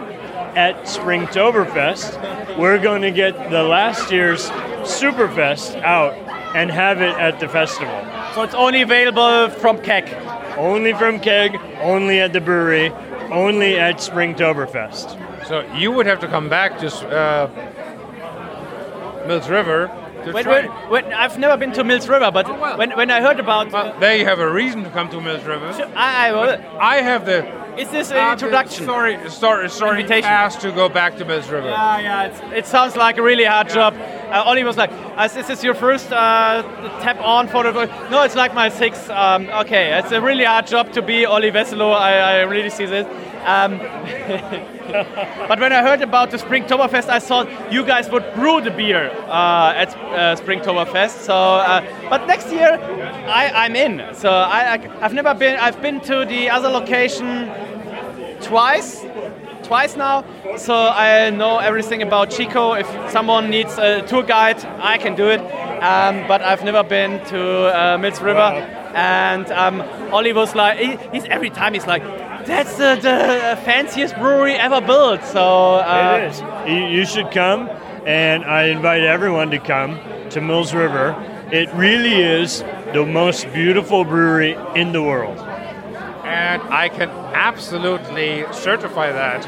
at 0.56 0.84
Springtoberfest, 0.84 2.58
we're 2.58 2.80
going 2.80 3.02
to 3.02 3.12
get 3.12 3.50
the 3.50 3.64
last 3.64 4.12
year's 4.12 4.50
Superfest 4.88 5.82
out 5.84 6.14
and 6.56 6.72
have 6.72 7.02
it 7.02 7.16
at 7.18 7.40
the 7.40 7.48
festival. 7.48 8.02
So 8.34 8.44
it's 8.44 8.56
only 8.56 8.82
available 8.82 9.50
from 9.50 9.82
keg. 9.82 10.08
Only 10.58 10.94
from 10.94 11.20
Keg, 11.20 11.56
only 11.82 12.20
at 12.20 12.34
the 12.34 12.42
brewery, 12.42 12.90
only 13.30 13.78
at 13.78 13.98
Springtoberfest. 13.98 15.46
So 15.46 15.62
you 15.76 15.92
would 15.92 16.08
have 16.08 16.20
to 16.22 16.28
come 16.28 16.50
back 16.50 16.80
to 16.80 16.88
uh, 17.10 17.48
Mills 19.28 19.48
River 19.50 19.88
to 19.88 20.07
When, 20.25 20.45
when, 20.45 20.65
when, 20.89 21.13
I've 21.13 21.38
never 21.38 21.58
been 21.58 21.71
to 21.73 21.84
Mills 21.84 22.08
River, 22.08 22.32
but 22.32 22.47
when, 22.77 22.91
when 22.91 23.12
I 23.12 23.21
heard 23.21 23.39
about, 23.39 23.71
Well, 23.71 23.97
there 23.99 24.17
you 24.17 24.25
have 24.25 24.39
a 24.39 24.51
reason 24.51 24.84
to 24.84 24.89
come 24.89 25.10
to 25.10 25.21
Mills 25.21 25.43
River. 25.43 25.67
I, 25.95 26.27
I 26.27 26.32
will. 26.32 26.77
I 26.80 26.97
have 27.01 27.25
the 27.25 27.45
Is 27.77 27.89
this 27.91 28.12
uh, 28.12 28.15
an 28.15 28.25
the 28.25 28.32
introduction? 28.34 28.86
Sorry, 28.86 29.30
sorry, 29.30 29.69
sorry. 29.69 30.01
Invitation. 30.01 30.30
Pass 30.30 30.56
to 30.58 30.71
go 30.71 30.89
back 30.89 31.17
to 31.17 31.25
Mills 31.25 31.47
River. 31.49 31.69
Yeah, 31.69 31.99
yeah, 31.99 32.23
it's, 32.25 32.39
it 32.53 32.65
sounds 32.65 32.95
like 32.95 33.17
a 33.17 33.21
really 33.21 33.45
hard 33.45 33.69
job. 33.69 33.93
Uh, 34.32 34.63
was 34.66 34.78
like, 34.78 34.92
uh, 34.92 35.28
this 35.28 35.38
"Is 35.38 35.48
this 35.48 35.63
your 35.63 35.74
first 35.74 36.12
uh, 36.12 36.62
tap 37.02 37.20
on 37.22 37.48
for 37.48 37.63
the?" 37.63 37.86
No, 38.10 38.24
it's 38.24 38.36
like 38.36 38.54
my 38.54 38.70
sixth. 38.70 39.10
Um, 39.10 39.48
okay, 39.50 39.98
it's 40.00 40.12
a 40.12 40.22
really 40.22 40.44
hard 40.44 40.68
job 40.68 40.92
to 40.94 41.02
be 41.02 41.26
Ollie 41.26 41.52
Wesseloh. 41.52 41.96
I, 41.96 42.40
I 42.40 42.42
really 42.42 42.70
see 42.70 42.86
this. 42.86 43.08
Um, 43.46 43.78
but 45.48 45.60
when 45.60 45.72
I 45.72 45.82
heard 45.82 46.02
about 46.02 46.32
the 46.32 46.38
Springtoberfest, 46.38 47.08
I 47.08 47.20
thought 47.20 47.48
you 47.72 47.86
guys 47.86 48.10
would 48.10 48.26
brew 48.34 48.60
the 48.60 48.72
beer 48.72 49.10
uh, 49.28 49.74
at 49.76 49.96
uh, 49.96 50.36
Springtoberfest. 50.36 51.20
So, 51.20 51.34
uh, 51.34 51.82
but 52.10 52.28
next 52.28 52.52
year 52.52 52.74
I, 53.28 53.66
I'm 53.66 53.76
in. 53.76 54.13
So 54.13 54.30
I, 54.30 54.74
I, 54.74 55.06
I've 55.06 55.13
never 55.13 55.34
been. 55.34 55.58
I've 55.58 55.82
been 55.82 56.02
to 56.02 56.26
the 56.26 56.50
other 56.50 56.70
location 56.70 57.50
twice 58.42 59.06
twice 59.67 59.95
now 59.97 60.23
so 60.58 60.73
i 60.73 61.30
know 61.30 61.58
everything 61.60 62.01
about 62.01 62.32
chico 62.32 62.73
if 62.73 62.88
someone 63.12 63.49
needs 63.49 63.77
a 63.77 64.01
tour 64.08 64.23
guide 64.23 64.58
i 64.93 64.97
can 64.97 65.13
do 65.15 65.27
it 65.30 65.41
um, 65.84 66.25
but 66.27 66.41
i've 66.41 66.63
never 66.63 66.84
been 66.84 67.23
to 67.25 67.39
uh, 67.77 67.97
mills 67.97 68.21
river 68.21 68.49
and 68.95 69.51
um, 69.51 69.82
ollie 70.13 70.34
was 70.34 70.56
like 70.56 70.77
he, 70.80 70.95
he's 71.12 71.25
every 71.25 71.49
time 71.49 71.73
he's 71.73 71.86
like 71.86 72.03
that's 72.45 72.77
the, 72.77 72.95
the 73.01 73.60
fanciest 73.65 74.15
brewery 74.15 74.53
ever 74.53 74.80
built 74.80 75.21
so 75.25 75.75
uh, 75.75 76.17
It 76.21 76.32
is. 76.32 76.41
You 76.95 77.06
should 77.06 77.30
come, 77.32 77.67
and 78.06 78.45
I 78.45 78.67
invite 78.67 79.03
everyone 79.03 79.49
to 79.51 79.60
come 79.60 79.99
to 80.30 80.39
Mills 80.39 80.73
River. 80.73 81.13
It 81.51 81.67
really 81.73 82.15
is 82.21 82.63
the 82.93 83.06
most 83.06 83.51
beautiful 83.53 84.06
brewery 84.06 84.56
in 84.75 84.93
the 84.93 85.01
world. 85.03 85.38
And 86.28 86.62
I 86.74 86.90
can 86.90 87.10
absolutely 87.50 88.46
certify 88.52 89.12
that. 89.12 89.48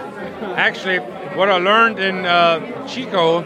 Actually, 0.58 1.00
what 1.38 1.50
I 1.50 1.58
learned 1.58 2.00
in 2.00 2.26
uh, 2.26 2.88
Chico, 2.88 3.42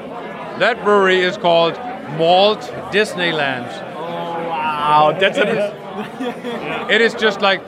that 0.60 0.84
brewery 0.84 1.22
is 1.22 1.38
called 1.38 1.74
Malt 2.17 2.62
Disneyland. 2.91 3.69
Oh 3.98 4.48
wow 4.50 5.17
that's 5.19 5.38
a, 5.38 6.88
It 6.89 7.02
is 7.02 7.13
just 7.15 7.41
like 7.41 7.62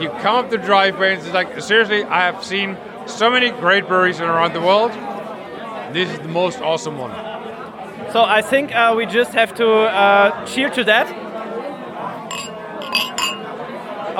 you 0.00 0.08
come 0.22 0.36
up 0.36 0.50
the 0.50 0.58
driveway 0.58 1.14
and 1.14 1.22
it's 1.22 1.32
like 1.34 1.60
seriously, 1.60 2.04
I 2.04 2.20
have 2.20 2.44
seen 2.44 2.76
so 3.06 3.30
many 3.30 3.50
great 3.50 3.86
breweries 3.88 4.20
around 4.20 4.52
the 4.54 4.60
world. 4.60 4.92
This 5.92 6.08
is 6.10 6.18
the 6.20 6.28
most 6.28 6.60
awesome 6.60 6.96
one. 6.98 7.10
so 8.12 8.20
i 8.38 8.42
think 8.42 8.66
uh, 8.74 8.94
we 8.96 9.04
just 9.06 9.32
have 9.40 9.52
to 9.54 9.66
uh, 10.02 10.46
cheer 10.46 10.68
to 10.78 10.82
that 10.84 11.06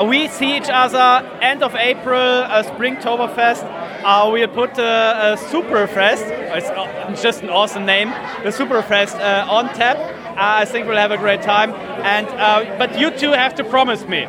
we 0.07 0.27
see 0.27 0.57
each 0.57 0.69
other 0.69 1.25
end 1.41 1.63
of 1.63 1.75
April, 1.75 2.19
uh, 2.19 2.63
Springtoberfest. 2.63 3.63
Uh, 4.03 4.29
we'll 4.31 4.47
put 4.47 4.77
uh, 4.79 4.83
uh, 4.83 5.35
Superfest, 5.37 6.25
it's 6.55 6.69
uh, 6.69 7.15
just 7.21 7.43
an 7.43 7.49
awesome 7.49 7.85
name, 7.85 8.09
the 8.43 8.49
Superfest 8.49 9.19
uh, 9.19 9.45
on 9.51 9.73
tap. 9.73 9.97
Uh, 9.97 10.61
I 10.61 10.65
think 10.65 10.87
we'll 10.87 10.97
have 10.97 11.11
a 11.11 11.17
great 11.17 11.41
time. 11.41 11.71
And 12.03 12.27
uh, 12.27 12.77
But 12.77 12.99
you 12.99 13.11
two 13.11 13.31
have 13.31 13.53
to 13.55 13.63
promise 13.63 14.07
me. 14.07 14.27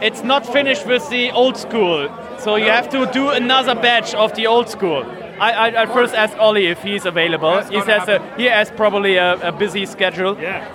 It's 0.00 0.22
not 0.22 0.46
finished 0.46 0.86
with 0.86 1.08
the 1.10 1.30
old 1.32 1.56
school, 1.56 2.08
so 2.38 2.56
you 2.56 2.70
have 2.70 2.88
to 2.90 3.06
do 3.12 3.30
another 3.30 3.74
batch 3.74 4.14
of 4.14 4.34
the 4.34 4.46
old 4.46 4.68
school. 4.68 5.04
I, 5.38 5.52
I, 5.52 5.82
I 5.82 5.86
first 5.86 6.14
ask 6.14 6.36
Ollie 6.38 6.66
if 6.66 6.82
he's 6.82 7.04
available. 7.04 7.62
He 7.64 7.80
gonna 7.80 7.84
says 7.84 8.08
uh, 8.08 8.36
he 8.36 8.44
has 8.44 8.70
probably 8.70 9.16
a, 9.16 9.34
a 9.48 9.52
busy 9.52 9.84
schedule. 9.84 10.38
Yeah. 10.40 10.66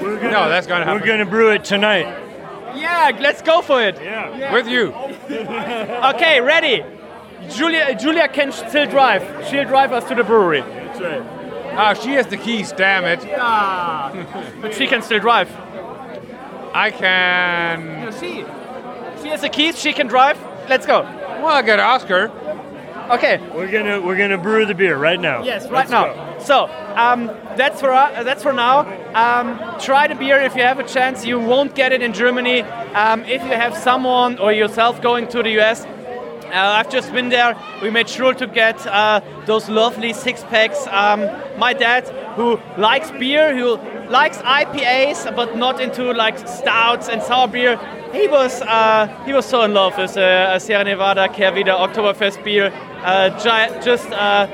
No, 0.00 0.48
that's 0.48 0.66
gonna 0.66 0.84
happen. 0.84 1.00
We're 1.00 1.06
going 1.06 1.18
to 1.18 1.26
brew 1.26 1.50
it 1.50 1.64
tonight. 1.64 2.27
Yeah, 2.76 3.16
let's 3.20 3.42
go 3.42 3.62
for 3.62 3.80
it. 3.82 3.96
Yeah. 4.00 4.52
with 4.52 4.66
you. 4.68 4.92
Okay, 6.14 6.40
ready. 6.40 6.84
Julia, 7.50 7.94
Julia 7.98 8.28
can 8.28 8.52
still 8.52 8.86
drive. 8.86 9.22
She'll 9.48 9.64
drive 9.64 9.92
us 9.92 10.04
to 10.08 10.14
the 10.14 10.24
brewery. 10.24 10.60
That's 10.60 11.00
right. 11.00 11.22
Ah, 11.76 11.94
she 11.94 12.10
has 12.12 12.26
the 12.26 12.36
keys. 12.36 12.72
Damn 12.72 13.04
it! 13.04 13.24
Yeah. 13.24 14.50
But 14.60 14.74
she 14.74 14.86
can 14.86 15.00
still 15.02 15.20
drive. 15.20 15.48
I 16.74 16.90
can. 16.90 18.12
She. 18.20 18.44
She 19.22 19.28
has 19.28 19.40
the 19.42 19.48
keys. 19.48 19.78
She 19.78 19.92
can 19.92 20.06
drive. 20.08 20.38
Let's 20.68 20.86
go. 20.86 21.02
Well, 21.02 21.46
I 21.46 21.62
gotta 21.62 21.82
ask 21.82 22.06
her. 22.08 22.28
Okay. 23.10 23.38
We're 23.54 23.70
gonna 23.70 24.00
we're 24.00 24.16
gonna 24.16 24.38
brew 24.38 24.66
the 24.66 24.74
beer 24.74 24.96
right 24.96 25.18
now. 25.20 25.42
Yes, 25.42 25.64
right 25.64 25.72
Let's 25.72 25.90
now. 25.90 26.14
go. 26.14 26.38
So 26.40 26.64
um, 26.94 27.26
that's 27.56 27.80
for 27.80 27.90
uh, 27.92 28.22
that's 28.22 28.42
for 28.42 28.52
now. 28.52 28.80
Um, 29.14 29.58
try 29.80 30.06
the 30.08 30.14
beer 30.14 30.40
if 30.40 30.54
you 30.54 30.62
have 30.62 30.78
a 30.78 30.84
chance. 30.84 31.24
You 31.24 31.38
won't 31.38 31.74
get 31.74 31.92
it 31.92 32.02
in 32.02 32.12
Germany. 32.12 32.62
Um, 32.62 33.24
if 33.24 33.42
you 33.42 33.52
have 33.52 33.76
someone 33.76 34.38
or 34.38 34.52
yourself 34.52 35.00
going 35.00 35.28
to 35.28 35.42
the 35.42 35.58
US, 35.60 35.86
uh, 36.52 36.76
I've 36.78 36.90
just 36.90 37.12
been 37.12 37.28
there. 37.28 37.56
We 37.82 37.90
made 37.90 38.08
sure 38.08 38.34
to 38.34 38.46
get 38.46 38.86
uh, 38.86 39.20
those 39.46 39.68
lovely 39.68 40.12
six 40.12 40.42
packs. 40.44 40.86
Um, 40.88 41.20
my 41.58 41.72
dad, 41.72 42.08
who 42.36 42.58
likes 42.76 43.10
beer, 43.12 43.56
who 43.56 43.76
likes 44.10 44.38
IPAs, 44.38 45.34
but 45.36 45.56
not 45.56 45.80
into 45.80 46.12
like 46.12 46.38
stouts 46.48 47.08
and 47.08 47.22
sour 47.22 47.48
beer, 47.48 47.76
he 48.12 48.26
was 48.28 48.62
uh, 48.62 49.06
he 49.26 49.32
was 49.32 49.44
so 49.44 49.62
in 49.62 49.74
love 49.74 49.96
with 49.98 50.16
uh, 50.16 50.58
Sierra 50.58 50.84
Nevada 50.84 51.28
Kehrwieder 51.28 51.76
Oktoberfest 51.76 52.42
beer. 52.42 52.72
Uh, 53.04 53.28
gi- 53.38 53.84
just 53.84 54.08
uh, 54.12 54.46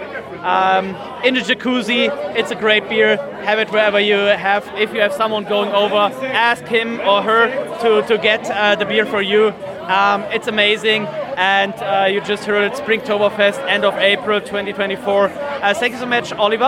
um, 0.43 0.95
in 1.25 1.35
the 1.35 1.41
jacuzzi. 1.41 2.09
It's 2.37 2.51
a 2.51 2.57
great 2.57 2.89
beer. 2.89 3.17
Have 3.45 3.59
it 3.59 3.71
wherever 3.71 4.01
you 4.01 4.17
have. 4.17 4.67
If 4.77 4.93
you 4.93 5.01
have 5.01 5.13
someone 5.13 5.45
going 5.45 5.71
over, 5.73 5.97
ask 5.97 6.65
him 6.65 7.01
or 7.01 7.23
her 7.23 7.49
to, 7.83 8.07
to 8.09 8.19
get 8.19 8.51
uh, 8.51 8.75
the 8.75 8.85
beer 8.85 9.07
for 9.07 9.23
you. 9.23 9.53
Um, 9.89 10.23
it's 10.33 10.47
amazing. 10.47 11.07
And 11.37 11.75
uh, 11.75 12.07
you 12.11 12.21
just 12.21 12.45
heard 12.45 12.65
it, 12.65 12.73
Springtoberfest, 12.79 13.59
end 13.69 13.85
of 13.85 13.95
April 13.97 14.41
2024. 14.41 15.29
Uh, 15.29 15.75
thank 15.75 15.93
you 15.93 15.99
so 15.99 16.07
much, 16.07 16.33
Oliver. 16.33 16.65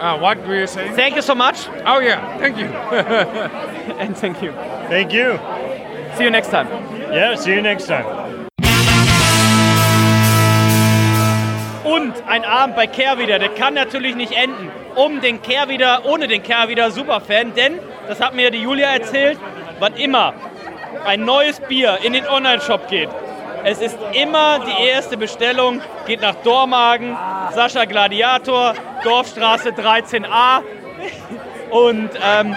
Uh, 0.00 0.18
what 0.18 0.38
were 0.46 0.58
you 0.58 0.66
saying? 0.66 0.94
Thank 0.94 1.16
you 1.16 1.22
so 1.22 1.34
much. 1.34 1.68
Oh 1.84 1.98
yeah, 2.00 2.38
thank 2.38 2.56
you. 2.56 2.66
And 3.98 4.16
thank 4.16 4.42
you. 4.42 4.52
Thank 4.88 5.12
you. 5.12 5.38
See 6.16 6.24
you 6.24 6.30
next 6.30 6.50
time. 6.50 6.68
Yeah. 7.12 7.36
See 7.36 7.54
you 7.54 7.62
next 7.62 7.86
time. 7.86 8.48
Und 11.84 12.12
ein 12.26 12.44
Abend 12.44 12.76
bei 12.76 12.86
Kehrwieder, 12.86 13.38
der 13.38 13.50
kann 13.50 13.74
natürlich 13.74 14.14
nicht 14.14 14.32
enden. 14.32 14.70
Um 14.94 15.20
den 15.20 15.40
Kehrwieder, 15.42 16.04
ohne 16.04 16.28
den 16.28 16.42
Kehrwieder 16.42 16.90
Superfan, 16.90 17.54
denn, 17.54 17.78
das 18.08 18.20
hat 18.20 18.34
mir 18.34 18.50
die 18.50 18.60
Julia 18.62 18.88
erzählt, 18.88 19.38
wann 19.78 19.94
immer 19.94 20.34
ein 21.04 21.24
neues 21.24 21.60
Bier 21.60 21.98
in 22.02 22.12
den 22.12 22.26
Online-Shop 22.26 22.88
geht, 22.88 23.08
Es 23.64 23.80
ist 23.80 23.98
immer 24.12 24.60
die 24.60 24.84
erste 24.88 25.16
Bestellung, 25.16 25.80
geht 26.06 26.20
nach 26.20 26.36
Dormagen, 26.44 27.16
Sascha 27.52 27.84
Gladiator, 27.84 28.74
Dorfstraße 29.02 29.70
13a. 29.70 30.62
Und 31.70 32.10
ähm, 32.24 32.56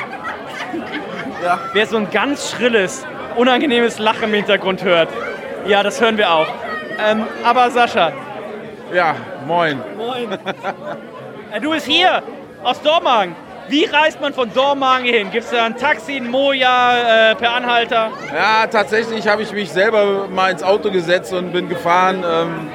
wer 1.74 1.86
so 1.88 1.98
ein 1.98 2.10
ganz 2.12 2.52
schrilles, 2.52 3.06
unangenehmes 3.36 4.00
Lachen 4.00 4.26
im 4.26 4.34
Hintergrund 4.34 4.84
hört, 4.84 5.10
ja, 5.66 5.84
das 5.84 6.00
hören 6.00 6.18
wir 6.18 6.32
auch. 6.32 6.48
Ähm, 7.04 7.26
aber 7.44 7.70
Sascha, 7.72 8.12
Ja, 8.94 9.16
moin. 9.48 9.82
Moin. 9.98 10.38
Äh, 11.54 11.60
Du 11.60 11.72
bist 11.72 11.86
hier 11.86 12.24
aus 12.64 12.82
Dormagen. 12.82 13.36
Wie 13.72 13.86
reist 13.86 14.20
man 14.20 14.34
von 14.34 14.54
Dormagen 14.54 15.06
hin? 15.06 15.32
Gibt 15.32 15.46
es 15.46 15.52
da 15.52 15.64
ein 15.64 15.78
Taxi, 15.78 16.18
ein 16.18 16.30
Moja, 16.30 17.32
äh, 17.32 17.36
per 17.36 17.54
Anhalter? 17.54 18.12
Ja, 18.36 18.68
tatsächlich 18.68 19.26
habe 19.30 19.44
ich 19.44 19.54
mich 19.54 19.72
selber 19.72 20.28
mal 20.28 20.52
ins 20.52 20.62
Auto 20.62 20.92
gesetzt 20.92 21.32
und 21.32 21.54
bin 21.54 21.70
gefahren. 21.70 22.22
Ähm, 22.30 22.70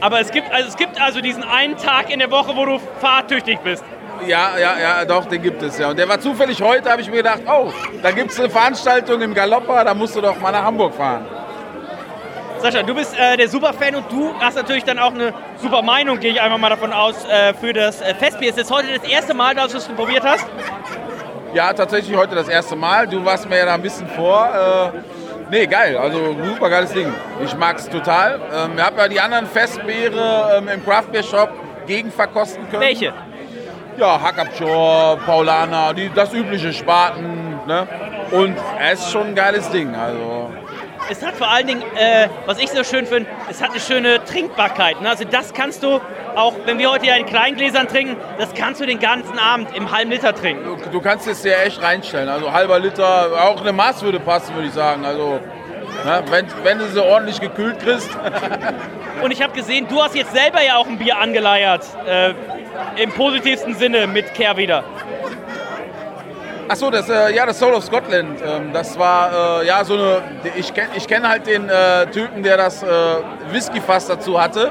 Aber 0.00 0.18
es 0.18 0.32
gibt, 0.32 0.50
also 0.52 0.66
es 0.66 0.76
gibt 0.76 1.00
also 1.00 1.20
diesen 1.20 1.44
einen 1.44 1.76
Tag 1.76 2.10
in 2.10 2.18
der 2.18 2.32
Woche, 2.32 2.56
wo 2.56 2.64
du 2.66 2.80
fahrtüchtig 3.00 3.60
bist. 3.60 3.84
ja, 4.26 4.58
ja, 4.58 4.74
ja, 4.80 5.04
doch, 5.04 5.26
den 5.26 5.40
gibt 5.40 5.62
es 5.62 5.78
ja. 5.78 5.90
Und 5.90 5.98
der 6.00 6.08
war 6.08 6.18
zufällig 6.18 6.60
heute, 6.60 6.90
habe 6.90 7.00
ich 7.00 7.08
mir 7.08 7.18
gedacht, 7.18 7.42
oh, 7.46 7.72
da 8.02 8.10
gibt 8.10 8.32
es 8.32 8.40
eine 8.40 8.50
Veranstaltung 8.50 9.20
im 9.22 9.32
Galoppa, 9.32 9.84
da 9.84 9.94
musst 9.94 10.16
du 10.16 10.20
doch 10.20 10.40
mal 10.40 10.50
nach 10.50 10.64
Hamburg 10.64 10.94
fahren. 10.94 11.26
Sascha, 12.62 12.82
du 12.82 12.94
bist 12.94 13.18
äh, 13.18 13.38
der 13.38 13.48
Superfan 13.48 13.94
und 13.94 14.12
du 14.12 14.34
hast 14.38 14.54
natürlich 14.54 14.84
dann 14.84 14.98
auch 14.98 15.14
eine 15.14 15.32
super 15.56 15.80
Meinung, 15.80 16.20
gehe 16.20 16.32
ich 16.32 16.40
einfach 16.40 16.58
mal 16.58 16.68
davon 16.68 16.92
aus, 16.92 17.24
äh, 17.24 17.54
für 17.54 17.72
das 17.72 18.02
äh, 18.02 18.14
Festbier. 18.14 18.50
Ist 18.50 18.58
das 18.58 18.70
heute 18.70 18.88
das 18.98 19.08
erste 19.08 19.32
Mal, 19.32 19.54
dass 19.54 19.72
du 19.72 19.78
es 19.78 19.88
probiert 19.88 20.24
hast? 20.24 20.46
Ja, 21.54 21.72
tatsächlich 21.72 22.16
heute 22.16 22.34
das 22.34 22.48
erste 22.48 22.76
Mal. 22.76 23.06
Du 23.08 23.24
warst 23.24 23.48
mir 23.48 23.58
ja 23.58 23.64
da 23.64 23.74
ein 23.74 23.82
bisschen 23.82 24.06
vor. 24.08 24.92
Äh, 24.94 24.98
nee, 25.50 25.66
geil. 25.66 25.96
Also 25.96 26.36
super 26.44 26.68
geiles 26.68 26.92
Ding. 26.92 27.12
Ich 27.42 27.56
mag 27.56 27.78
es 27.78 27.88
total. 27.88 28.40
Ähm, 28.54 28.72
ich 28.76 28.82
habe 28.82 28.98
ja 28.98 29.08
die 29.08 29.20
anderen 29.20 29.46
Festbiere 29.46 30.58
ähm, 30.58 30.68
im 30.68 30.84
Craft 30.84 31.10
Beer 31.12 31.22
Shop 31.22 31.50
gegen 31.86 32.12
verkosten 32.12 32.68
können. 32.68 32.82
Welche? 32.82 33.12
Ja, 33.96 34.20
Hackabschor, 34.22 35.18
Paulaner, 35.26 35.92
die, 35.94 36.10
das 36.14 36.32
übliche 36.32 36.72
Spaten. 36.72 37.58
Ne? 37.66 37.88
Und 38.30 38.56
es 38.80 39.00
ist 39.00 39.10
schon 39.10 39.28
ein 39.28 39.34
geiles 39.34 39.68
Ding. 39.70 39.94
Also 39.94 40.39
Es 41.10 41.26
hat 41.26 41.34
vor 41.34 41.50
allen 41.50 41.66
Dingen, 41.66 41.82
äh, 41.96 42.28
was 42.46 42.60
ich 42.60 42.70
so 42.70 42.84
schön 42.84 43.04
finde, 43.04 43.28
es 43.50 43.60
hat 43.60 43.70
eine 43.70 43.80
schöne 43.80 44.24
Trinkbarkeit. 44.24 45.00
Ne? 45.02 45.08
Also 45.08 45.24
das 45.24 45.52
kannst 45.52 45.82
du, 45.82 46.00
auch 46.36 46.54
wenn 46.66 46.78
wir 46.78 46.88
heute 46.88 47.06
ja 47.06 47.16
in 47.16 47.26
Kleingläsern 47.26 47.88
trinken, 47.88 48.16
das 48.38 48.54
kannst 48.54 48.80
du 48.80 48.86
den 48.86 49.00
ganzen 49.00 49.36
Abend 49.36 49.74
im 49.76 49.90
halben 49.90 50.12
Liter 50.12 50.32
trinken. 50.32 50.64
du, 50.64 50.76
du 50.88 51.00
kannst 51.00 51.26
es 51.26 51.42
dir 51.42 51.58
echt 51.58 51.82
reinstellen. 51.82 52.28
Also 52.28 52.52
halber 52.52 52.78
Liter, 52.78 53.42
auch 53.42 53.60
eine 53.60 53.72
Maß 53.72 54.02
würde 54.02 54.20
passen, 54.20 54.54
würde 54.54 54.68
ich 54.68 54.72
sagen. 54.72 55.04
Also 55.04 55.40
ne? 56.04 56.22
wenn, 56.30 56.46
wenn 56.62 56.78
du 56.78 56.86
sie 56.86 57.02
ordentlich 57.02 57.40
gekühlt 57.40 57.80
kriegst. 57.80 58.10
Und 59.22 59.32
ich 59.32 59.42
habe 59.42 59.52
gesehen, 59.52 59.88
du 59.88 60.00
hast 60.00 60.14
jetzt 60.14 60.32
selber 60.32 60.62
ja 60.62 60.76
auch 60.76 60.86
ein 60.86 60.96
Bier 60.96 61.18
angeleiert. 61.18 61.84
Äh, 62.06 62.34
Im 63.02 63.10
positivsten 63.10 63.74
Sinne 63.74 64.06
mit 64.06 64.32
Kehrwieder. 64.34 64.84
Achso, 66.70 66.88
das, 66.88 67.08
äh, 67.08 67.34
ja, 67.34 67.44
das 67.46 67.58
Soul 67.58 67.74
of 67.74 67.82
Scotland. 67.82 68.40
Ähm, 68.46 68.72
das 68.72 68.96
war 68.96 69.60
äh, 69.60 69.66
ja 69.66 69.84
so 69.84 69.94
eine. 69.94 70.22
Ich 70.54 70.72
kenne 70.72 70.90
ich 70.94 71.08
kenn 71.08 71.28
halt 71.28 71.44
den 71.48 71.68
äh, 71.68 72.06
Typen, 72.06 72.44
der 72.44 72.56
das 72.58 72.84
äh, 72.84 72.86
Whisky-Fass 73.50 74.06
dazu 74.06 74.40
hatte. 74.40 74.70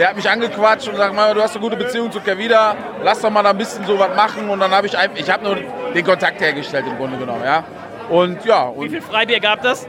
Der 0.00 0.08
hat 0.08 0.16
mich 0.16 0.28
angequatscht 0.28 0.88
und 0.88 0.96
sagt, 0.96 1.14
Mama, 1.14 1.34
du 1.34 1.40
hast 1.40 1.52
eine 1.54 1.60
gute 1.62 1.76
Beziehung 1.76 2.10
zu 2.10 2.20
Kevida, 2.20 2.74
lass 3.04 3.20
doch 3.20 3.30
mal 3.30 3.44
da 3.44 3.50
ein 3.50 3.58
bisschen 3.58 3.86
so 3.86 3.96
was 3.96 4.16
machen. 4.16 4.50
Und 4.50 4.58
dann 4.58 4.72
habe 4.72 4.88
ich 4.88 4.98
einfach, 4.98 5.16
ich 5.16 5.30
habe 5.30 5.44
nur 5.44 5.56
den 5.94 6.04
Kontakt 6.04 6.40
hergestellt 6.40 6.86
im 6.88 6.96
Grunde 6.96 7.16
genommen, 7.18 7.44
ja. 7.44 7.62
Und 8.08 8.44
ja, 8.44 8.72
Wie 8.74 8.78
und 8.80 8.90
viel 8.90 9.02
Freibier 9.02 9.38
gab 9.38 9.62
das? 9.62 9.86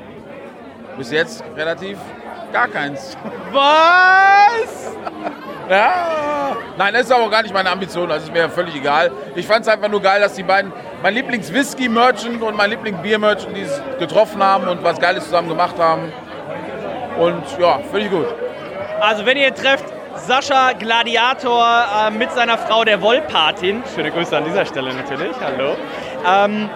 bis 1.00 1.12
jetzt 1.12 1.44
relativ 1.56 1.98
gar 2.54 2.68
keins. 2.68 3.18
Was? 3.52 4.96
Ja. 5.70 6.58
Nein, 6.80 6.94
das 6.96 7.04
ist 7.04 7.12
aber 7.12 7.26
auch 7.26 7.30
gar 7.30 7.44
nicht 7.44 7.54
meine 7.54 7.70
Ambition, 7.70 8.10
das 8.10 8.24
ist 8.24 8.34
mir 8.34 8.50
völlig 8.50 8.76
egal. 8.76 9.12
Ich 9.36 9.46
fand 9.46 9.62
es 9.62 9.68
einfach 9.68 9.88
nur 9.88 10.02
geil, 10.02 10.20
dass 10.20 10.34
die 10.34 10.42
beiden, 10.42 10.74
mein 11.02 11.14
Lieblings-Whisky-Merchant 11.14 12.42
und 12.42 12.56
mein 12.56 12.70
Lieblings-Bier-Merchant, 12.72 13.56
die 13.56 13.62
es 13.62 13.82
getroffen 14.00 14.44
haben 14.44 14.68
und 14.68 14.84
was 14.84 15.00
Geiles 15.00 15.26
zusammen 15.26 15.50
gemacht 15.50 15.76
haben. 15.78 16.12
Und 17.18 17.44
ja, 17.60 17.80
völlig 17.92 18.10
gut. 18.10 18.28
Also 19.02 19.26
wenn 19.26 19.38
ihr 19.38 19.54
trefft, 19.54 19.86
Sascha 20.16 20.74
Gladiator 20.74 21.86
äh, 22.08 22.12
mit 22.12 22.32
seiner 22.32 22.58
Frau 22.58 22.84
der 22.84 23.02
Wollpatin. 23.02 23.84
Schöne 23.96 24.12
Grüße 24.12 24.36
an 24.36 24.44
dieser 24.44 24.66
Stelle 24.66 24.94
natürlich. 24.94 25.32
Hallo. 25.40 25.76
Ähm, 26.28 26.70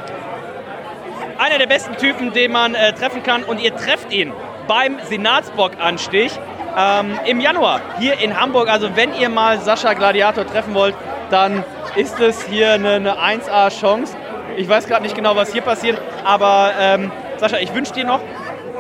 einer 1.38 1.58
der 1.58 1.68
besten 1.68 1.98
Typen, 1.98 2.32
den 2.32 2.52
man 2.52 2.76
äh, 2.76 2.94
treffen 2.94 3.24
kann. 3.24 3.44
Und 3.44 3.60
ihr 3.60 3.76
trefft 3.76 4.14
ihn 4.14 4.32
beim 4.68 4.98
Senatsbock-Anstich 5.10 6.32
ähm, 6.78 7.20
im 7.26 7.42
Januar 7.42 7.82
hier 8.00 8.20
in 8.20 8.40
Hamburg. 8.40 8.70
Also 8.70 8.96
wenn 8.96 9.14
ihr 9.14 9.30
mal 9.30 9.60
Sascha 9.60 9.94
Gladiator 9.94 10.48
treffen 10.48 10.74
wollt, 10.74 10.96
dann 11.34 11.64
ist 11.96 12.20
es 12.20 12.44
hier 12.44 12.74
eine, 12.74 12.92
eine 12.92 13.14
1A-Chance. 13.16 14.16
Ich 14.56 14.70
weiß 14.70 14.86
gerade 14.86 15.02
nicht 15.02 15.16
genau, 15.16 15.36
was 15.36 15.52
hier 15.52 15.64
passiert, 15.64 16.00
aber 16.24 16.72
ähm, 16.80 17.12
Sascha, 17.38 17.58
ich 17.58 17.74
wünsche 17.74 17.92
dir 17.92 18.06
noch 18.06 18.20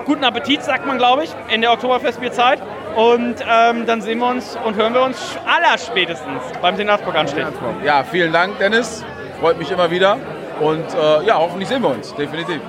guten 0.06 0.24
Appetit, 0.24 0.62
sagt 0.64 0.86
man, 0.86 1.00
glaube 1.00 1.24
ich, 1.24 1.32
in 1.52 1.62
der 1.62 1.72
Oktoberfestbierzeit. 1.72 2.62
Und 2.96 3.38
ähm, 3.50 3.88
dann 3.88 4.02
sehen 4.02 4.20
wir 4.20 4.28
uns 4.28 4.56
und 4.64 4.76
hören 4.76 4.94
wir 4.94 5.02
uns 5.02 5.36
allerspätestens 5.48 6.44
beim 6.62 6.76
Senatsbock-Anstich. 6.76 7.44
Ja, 7.84 8.04
vielen 8.04 8.32
Dank, 8.32 8.60
Dennis. 8.60 9.04
Freut 9.40 9.58
mich 9.58 9.72
immer 9.72 9.90
wieder. 9.90 10.18
Und 10.60 10.86
äh, 10.94 11.26
ja, 11.26 11.40
hoffentlich 11.40 11.68
sehen 11.68 11.82
wir 11.82 11.90
uns, 11.90 12.14
definitiv. 12.14 12.62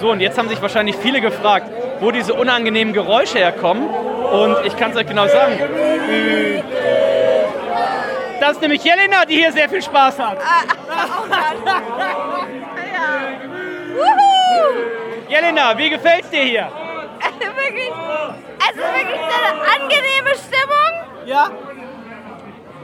So, 0.00 0.12
und 0.12 0.20
jetzt 0.20 0.38
haben 0.38 0.48
sich 0.48 0.62
wahrscheinlich 0.62 0.94
viele 0.94 1.20
gefragt, 1.20 1.68
wo 1.98 2.12
diese 2.12 2.34
unangenehmen 2.34 2.94
Geräusche 2.94 3.38
herkommen. 3.38 3.88
Und 4.34 4.66
ich 4.66 4.76
kann 4.76 4.90
es 4.90 4.96
euch 4.96 5.06
genau 5.06 5.28
sagen. 5.28 5.56
Das 8.40 8.50
ist 8.52 8.60
nämlich 8.60 8.82
Jelena, 8.82 9.24
die 9.24 9.36
hier 9.36 9.52
sehr 9.52 9.68
viel 9.68 9.80
Spaß 9.80 10.18
hat. 10.18 10.38
Jelena, 15.28 15.78
wie 15.78 15.90
gefällt's 15.90 16.30
dir 16.30 16.42
hier? 16.42 16.68
wirklich, 17.40 17.92
es 18.58 18.70
ist 18.70 18.76
wirklich 18.76 19.20
eine 19.20 19.62
angenehme 19.74 20.34
Stimmung. 20.34 20.92
Ja. 21.26 21.50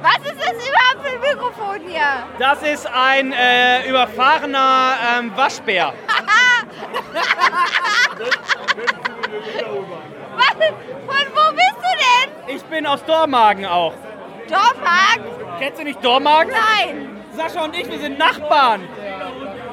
Was 0.03 0.19
ist 0.33 0.41
das 0.41 0.69
überhaupt 0.69 1.01
für 1.03 1.13
ein 1.13 1.21
Mikrofon 1.21 1.81
hier? 1.87 2.25
Das 2.39 2.63
ist 2.63 2.87
ein 2.87 3.33
äh, 3.33 3.87
überfahrener 3.89 4.97
ähm, 5.19 5.37
Waschbär. 5.37 5.93
Was? 10.41 10.57
Von 11.07 11.27
wo 11.35 11.53
bist 11.53 11.77
du 11.77 11.91
denn? 11.99 12.57
Ich 12.57 12.63
bin 12.65 12.87
aus 12.87 13.05
Dormagen 13.05 13.67
auch. 13.67 13.93
Dorfhagen? 14.49 15.25
Kennst 15.59 15.79
du 15.81 15.85
nicht 15.85 16.05
Dormagen? 16.05 16.53
Nein. 16.53 17.23
Sascha 17.37 17.65
und 17.65 17.77
ich, 17.77 17.89
wir 17.89 17.99
sind 17.99 18.19
Nachbarn. 18.19 18.89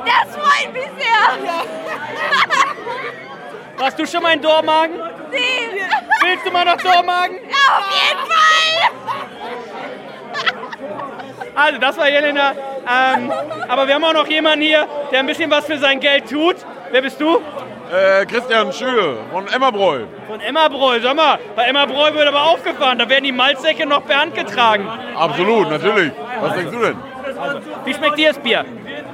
Das 0.06 0.36
freut 0.36 0.74
mich 0.74 0.90
sehr. 0.98 1.08
Warst 3.78 4.00
du 4.00 4.06
schon 4.06 4.24
mal 4.24 4.34
in 4.34 4.42
Dormagen? 4.42 4.96
Nee. 5.32 5.86
Willst 6.22 6.46
du 6.46 6.52
mal 6.52 6.66
nach 6.66 6.78
Dormagen? 6.78 7.38
Ja, 7.50 7.78
auf 7.78 7.90
jeden 7.92 8.26
Fall. 8.32 8.38
Also, 11.56 11.80
das 11.80 11.98
war 11.98 12.10
Jelena. 12.10 12.52
Ähm, 12.90 13.32
aber 13.68 13.88
wir 13.88 13.96
haben 13.96 14.04
auch 14.04 14.14
noch 14.14 14.28
jemanden 14.28 14.62
hier, 14.66 14.88
der 15.12 15.20
ein 15.20 15.26
bisschen 15.28 15.50
was 15.52 15.66
für 15.66 15.78
sein 15.78 16.00
Geld 16.00 16.30
tut. 16.30 16.56
Wer 16.92 17.02
bist 17.02 17.20
du? 17.20 17.42
Äh, 17.92 18.26
Christian 18.26 18.74
Schüle 18.74 19.18
von 19.32 19.48
Emmerbräu. 19.48 20.02
Von 20.28 20.42
Emmerbräu. 20.42 21.00
Sag 21.00 21.16
mal, 21.16 21.40
bei 21.56 21.64
Emmerbräu 21.64 22.14
wird 22.14 22.28
aber 22.28 22.44
aufgefahren. 22.44 23.00
Da 23.00 23.08
werden 23.08 23.24
die 23.24 23.32
Malzsäcke 23.32 23.86
noch 23.86 24.06
per 24.06 24.22
Hand 24.22 24.36
getragen. 24.36 24.88
Absolut, 25.16 25.70
natürlich. 25.70 26.12
Was 26.42 26.54
denkst 26.54 26.72
du 26.72 26.80
denn? 26.82 26.98
Wie 27.86 27.94
schmeckt 27.94 28.18
dir 28.18 28.30
das 28.30 28.40
Bier? 28.40 28.66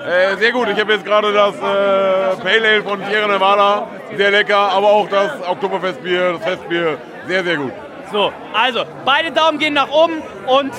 Äh, 0.05 0.38
sehr 0.38 0.51
gut. 0.51 0.69
Ich 0.69 0.79
habe 0.79 0.93
jetzt 0.93 1.05
gerade 1.05 1.31
das 1.31 1.55
äh, 1.55 2.41
Pale 2.41 2.67
Ale 2.67 2.83
von 2.83 2.99
Sierra 3.05 3.27
Nevada. 3.27 3.88
Sehr 4.17 4.31
lecker. 4.31 4.57
Aber 4.57 4.88
auch 4.88 5.07
das 5.07 5.31
Oktoberfestbier, 5.47 6.33
das 6.33 6.43
Festbier. 6.43 6.97
Sehr, 7.27 7.43
sehr 7.43 7.57
gut. 7.57 7.71
So, 8.12 8.31
also, 8.53 8.83
beide 9.05 9.31
Daumen 9.31 9.59
gehen 9.59 9.73
nach 9.73 9.89
oben 9.89 10.21
und. 10.47 10.71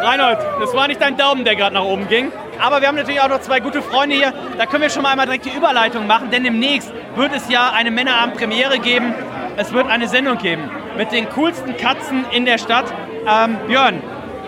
Reinhold, 0.00 0.38
das 0.60 0.74
war 0.74 0.86
nicht 0.86 1.00
dein 1.00 1.16
Daumen, 1.16 1.44
der 1.44 1.56
gerade 1.56 1.74
nach 1.74 1.82
oben 1.82 2.06
ging. 2.08 2.32
Aber 2.60 2.80
wir 2.80 2.88
haben 2.88 2.96
natürlich 2.96 3.20
auch 3.20 3.28
noch 3.28 3.40
zwei 3.40 3.60
gute 3.60 3.82
Freunde 3.82 4.16
hier. 4.16 4.32
Da 4.56 4.66
können 4.66 4.82
wir 4.82 4.90
schon 4.90 5.02
mal 5.02 5.10
einmal 5.10 5.26
direkt 5.26 5.46
die 5.46 5.56
Überleitung 5.56 6.06
machen, 6.06 6.30
denn 6.30 6.44
demnächst 6.44 6.92
wird 7.14 7.34
es 7.34 7.48
ja 7.48 7.72
eine 7.72 7.90
Männerabend-Premiere 7.90 8.78
geben. 8.78 9.14
Es 9.56 9.72
wird 9.72 9.88
eine 9.88 10.08
Sendung 10.08 10.38
geben 10.38 10.70
mit 10.96 11.12
den 11.12 11.28
coolsten 11.30 11.76
Katzen 11.76 12.24
in 12.32 12.44
der 12.44 12.58
Stadt. 12.58 12.92
Ähm, 13.26 13.58
Björn, 13.66 14.02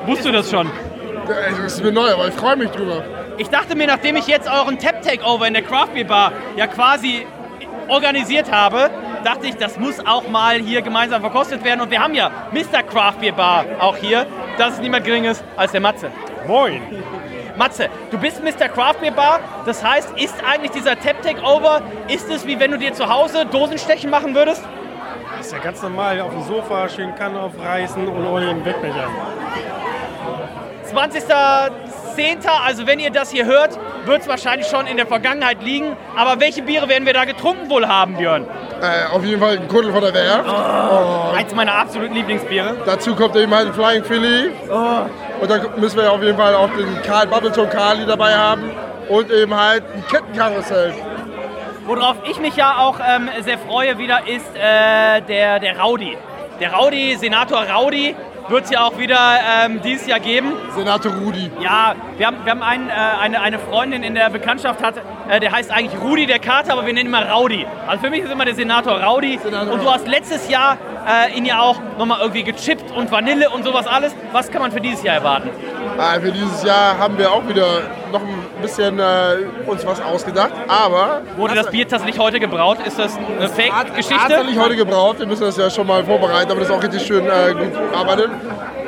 wusstest 0.06 0.28
du 0.28 0.32
das 0.32 0.50
schon? 0.50 0.70
Das 1.26 1.58
ist 1.58 1.84
mir 1.84 1.92
neu, 1.92 2.12
aber 2.12 2.28
ich 2.28 2.34
freue 2.34 2.56
mich 2.56 2.70
drüber. 2.70 3.04
Ich 3.38 3.48
dachte 3.48 3.76
mir, 3.76 3.86
nachdem 3.86 4.16
ich 4.16 4.26
jetzt 4.26 4.48
euren 4.50 4.78
Tap-Takeover 4.78 5.46
in 5.46 5.54
der 5.54 5.62
Craft 5.62 5.94
Beer 5.94 6.04
Bar 6.04 6.32
ja 6.56 6.66
quasi 6.66 7.26
organisiert 7.88 8.50
habe, 8.52 8.90
dachte 9.24 9.46
ich, 9.46 9.56
das 9.56 9.78
muss 9.78 9.98
auch 10.04 10.28
mal 10.28 10.58
hier 10.60 10.82
gemeinsam 10.82 11.20
verkostet 11.20 11.64
werden. 11.64 11.80
Und 11.80 11.90
wir 11.90 12.00
haben 12.00 12.14
ja 12.14 12.30
Mr. 12.52 12.82
Craft 12.82 13.20
Beer 13.20 13.32
Bar 13.32 13.64
auch 13.78 13.96
hier. 13.96 14.26
Das 14.58 14.74
ist 14.74 14.82
niemand 14.82 15.04
Geringes 15.04 15.42
als 15.56 15.72
der 15.72 15.80
Matze. 15.80 16.10
Moin. 16.46 16.82
Matze, 17.60 17.90
du 18.10 18.16
bist 18.16 18.42
Mr. 18.42 18.70
Craft 18.70 19.00
Beer 19.02 19.10
Bar. 19.12 19.40
Das 19.66 19.84
heißt, 19.84 20.18
ist 20.18 20.34
eigentlich 20.42 20.70
dieser 20.70 20.98
Tap 20.98 21.20
Takeover, 21.20 21.82
ist 22.08 22.30
es 22.30 22.46
wie 22.46 22.58
wenn 22.58 22.70
du 22.70 22.78
dir 22.78 22.94
zu 22.94 23.06
Hause 23.06 23.44
Dosenstechen 23.44 24.08
machen 24.08 24.34
würdest? 24.34 24.62
Das 25.36 25.46
ist 25.46 25.52
ja 25.52 25.58
ganz 25.58 25.82
normal. 25.82 26.18
Auf 26.22 26.30
dem 26.30 26.42
Sofa 26.44 26.88
schön 26.88 27.14
Kanne 27.16 27.38
aufreißen 27.38 28.08
und 28.08 28.26
ohne 28.26 28.46
den 28.46 28.64
Wettbecher. 28.64 29.08
20.10. 30.90 32.48
Also 32.66 32.86
wenn 32.86 32.98
ihr 32.98 33.10
das 33.10 33.30
hier 33.30 33.44
hört, 33.44 33.78
wird 34.06 34.22
es 34.22 34.28
wahrscheinlich 34.28 34.66
schon 34.66 34.86
in 34.86 34.96
der 34.96 35.06
Vergangenheit 35.06 35.62
liegen. 35.62 35.94
Aber 36.16 36.40
welche 36.40 36.62
Biere 36.62 36.88
werden 36.88 37.04
wir 37.04 37.12
da 37.12 37.26
getrunken 37.26 37.68
wohl 37.68 37.86
haben, 37.86 38.16
Björn? 38.16 38.46
Äh, 38.80 39.14
auf 39.14 39.22
jeden 39.22 39.38
Fall 39.38 39.58
ein 39.58 39.68
Kuddel 39.68 39.92
von 39.92 40.00
der 40.00 40.14
Werft. 40.14 40.48
Oh, 40.48 41.36
eins 41.36 41.54
meiner 41.54 41.74
absoluten 41.74 42.14
Lieblingsbiere. 42.14 42.78
Dazu 42.86 43.14
kommt 43.14 43.36
eben 43.36 43.54
halt 43.54 43.68
ein 43.68 43.74
Flying 43.74 44.04
Philly. 44.04 44.50
Und 45.40 45.50
dann 45.50 45.80
müssen 45.80 45.98
wir 45.98 46.12
auf 46.12 46.22
jeden 46.22 46.36
Fall 46.36 46.54
auch 46.54 46.68
den 46.76 47.02
Karl 47.02 47.26
Bubbleton 47.26 47.68
Kali 47.70 48.04
dabei 48.06 48.34
haben. 48.34 48.70
Und 49.08 49.30
eben 49.30 49.54
halt 49.54 49.82
ein 49.94 50.04
Kettenkarussell. 50.06 50.94
Worauf 51.86 52.16
ich 52.28 52.38
mich 52.38 52.54
ja 52.56 52.78
auch 52.78 53.00
ähm, 53.00 53.28
sehr 53.40 53.58
freue 53.58 53.98
wieder, 53.98 54.28
ist 54.28 54.54
äh, 54.54 55.20
der, 55.22 55.58
der 55.58 55.78
Raudi. 55.78 56.16
Der 56.60 56.72
Raudi, 56.72 57.16
Senator 57.16 57.62
Raudi, 57.64 58.14
wird 58.50 58.64
es 58.64 58.70
ja 58.70 58.84
auch 58.84 58.98
wieder 58.98 59.18
ähm, 59.64 59.80
dieses 59.82 60.06
Jahr 60.06 60.20
geben. 60.20 60.52
Senator 60.74 61.12
Rudi. 61.12 61.50
Ja, 61.60 61.94
wir 62.16 62.26
haben, 62.26 62.38
wir 62.44 62.50
haben 62.50 62.62
einen, 62.62 62.88
äh, 62.88 62.92
eine, 62.92 63.40
eine 63.40 63.58
Freundin 63.58 64.02
in 64.02 64.14
der 64.14 64.28
Bekanntschaft, 64.30 64.82
hat, 64.82 64.94
äh, 65.28 65.40
der 65.40 65.52
heißt 65.52 65.70
eigentlich 65.70 66.00
Rudi 66.00 66.26
der 66.26 66.38
Kater, 66.40 66.72
aber 66.72 66.86
wir 66.86 66.92
nennen 66.92 67.06
ihn 67.06 67.14
immer 67.14 67.28
Raudi. 67.28 67.66
Also 67.86 68.04
für 68.04 68.10
mich 68.10 68.20
ist 68.20 68.30
immer 68.30 68.44
der 68.44 68.54
Senator 68.54 69.00
Raudi. 69.00 69.38
und 69.38 69.82
du 69.82 69.90
hast 69.90 70.06
letztes 70.06 70.48
Jahr 70.48 70.76
äh, 71.06 71.36
ihn 71.36 71.46
ja 71.46 71.60
auch 71.60 71.80
nochmal 71.98 72.18
irgendwie 72.20 72.42
gechippt 72.42 72.90
und 72.92 73.10
Vanille 73.10 73.50
und 73.50 73.64
sowas 73.64 73.86
alles. 73.86 74.14
Was 74.32 74.50
kann 74.50 74.62
man 74.62 74.72
für 74.72 74.80
dieses 74.80 75.02
Jahr 75.02 75.16
erwarten? 75.16 75.50
Äh, 75.98 76.20
für 76.20 76.32
dieses 76.32 76.62
Jahr 76.62 76.98
haben 76.98 77.16
wir 77.18 77.30
auch 77.32 77.46
wieder 77.48 77.82
noch 78.12 78.20
ein 78.20 78.39
bisschen 78.60 78.98
äh, 78.98 79.46
uns 79.66 79.86
was 79.86 80.00
ausgedacht. 80.00 80.52
Aber 80.68 81.22
Wurde 81.36 81.54
das 81.54 81.70
Bier 81.70 81.86
tatsächlich 81.88 82.18
heute 82.18 82.40
gebraut? 82.40 82.78
Ist 82.86 82.98
das 82.98 83.16
eine 83.16 83.48
Fake-Geschichte? 83.48 84.14
tatsächlich 84.28 84.58
heute 84.58 84.76
gebraut. 84.76 85.18
Wir 85.18 85.26
müssen 85.26 85.42
das 85.42 85.56
ja 85.56 85.70
schon 85.70 85.86
mal 85.86 86.04
vorbereiten, 86.04 86.50
aber 86.50 86.60
das 86.60 86.68
ist 86.68 86.74
auch 86.74 86.82
richtig 86.82 87.02
schön 87.06 87.26
äh, 87.26 87.52
gut 87.54 87.72
arbeitet. 87.94 88.30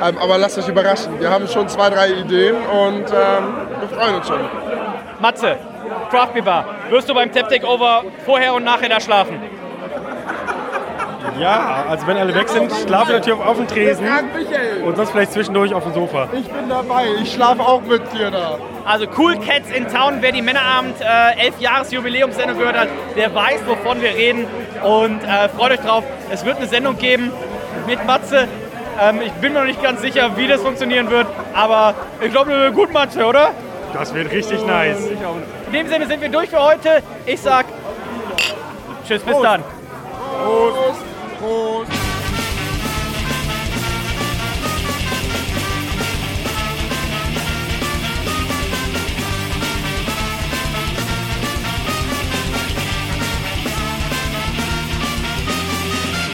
Ähm, 0.01 0.17
aber 0.17 0.37
lasst 0.37 0.57
euch 0.57 0.67
überraschen. 0.67 1.19
Wir 1.19 1.29
haben 1.29 1.47
schon 1.47 1.67
zwei, 1.69 1.89
drei 1.89 2.09
Ideen 2.11 2.55
und 2.55 3.05
ähm, 3.05 3.53
wir 3.79 3.97
freuen 3.97 4.15
uns 4.15 4.27
schon. 4.27 4.39
Matze, 5.19 5.57
Craft 6.09 6.33
Beer 6.33 6.43
Bar, 6.43 6.65
wirst 6.89 7.07
du 7.09 7.13
beim 7.13 7.31
Tap 7.31 7.49
Takeover 7.49 8.03
vorher 8.25 8.53
und 8.53 8.63
nachher 8.63 8.89
da 8.89 8.99
schlafen? 8.99 9.39
Ja, 11.39 11.85
also 11.89 12.07
wenn 12.07 12.17
alle 12.17 12.33
weg 12.35 12.49
sind, 12.49 12.71
schlafe 12.71 13.13
ich 13.13 13.19
natürlich 13.19 13.41
auf 13.41 13.57
dem 13.57 13.67
Tresen 13.67 14.07
und 14.85 14.95
sonst 14.95 15.11
vielleicht 15.11 15.33
zwischendurch 15.33 15.73
auf 15.73 15.83
dem 15.83 15.93
Sofa. 15.93 16.27
Ich 16.33 16.47
bin 16.47 16.69
dabei. 16.69 17.05
Ich 17.21 17.33
schlafe 17.33 17.61
auch 17.61 17.81
mit 17.81 18.01
dir 18.13 18.31
da. 18.31 18.57
Also 18.85 19.05
Cool 19.17 19.35
Cats 19.37 19.69
in 19.71 19.87
Town, 19.87 20.17
wer 20.19 20.31
die 20.31 20.41
Männerabend 20.41 20.99
äh, 21.01 21.45
11 21.45 21.59
Jahres 21.59 21.91
Jubiläumssendung 21.91 22.57
gehört 22.57 22.77
hat, 22.77 22.87
der 23.15 23.33
weiß, 23.33 23.61
wovon 23.65 24.01
wir 24.01 24.09
reden 24.09 24.45
und 24.83 25.23
äh, 25.23 25.49
freut 25.49 25.71
euch 25.71 25.79
drauf. 25.79 26.03
Es 26.29 26.45
wird 26.45 26.57
eine 26.57 26.67
Sendung 26.67 26.97
geben 26.97 27.31
mit 27.87 28.05
Matze. 28.05 28.47
Ähm, 29.01 29.21
ich 29.25 29.31
bin 29.33 29.53
mir 29.53 29.59
noch 29.59 29.67
nicht 29.67 29.81
ganz 29.81 30.01
sicher, 30.01 30.35
wie 30.37 30.47
das 30.47 30.61
funktionieren 30.61 31.09
wird, 31.09 31.27
aber 31.53 31.95
ich 32.21 32.31
glaube, 32.31 32.51
das 32.51 32.59
wird 32.59 32.75
gut, 32.75 32.93
Matze, 32.93 33.25
oder? 33.25 33.51
Das 33.93 34.13
wird 34.13 34.31
richtig 34.31 34.65
nice. 34.65 34.97
In 35.67 35.73
dem 35.73 35.87
Sinne 35.87 36.07
sind 36.07 36.21
wir 36.21 36.29
durch 36.29 36.49
für 36.49 36.63
heute. 36.63 37.01
Ich 37.25 37.39
sag 37.41 37.65
Tschüss, 39.07 39.21
bis 39.21 39.39
dann. 39.41 39.63
Prost. 40.43 41.12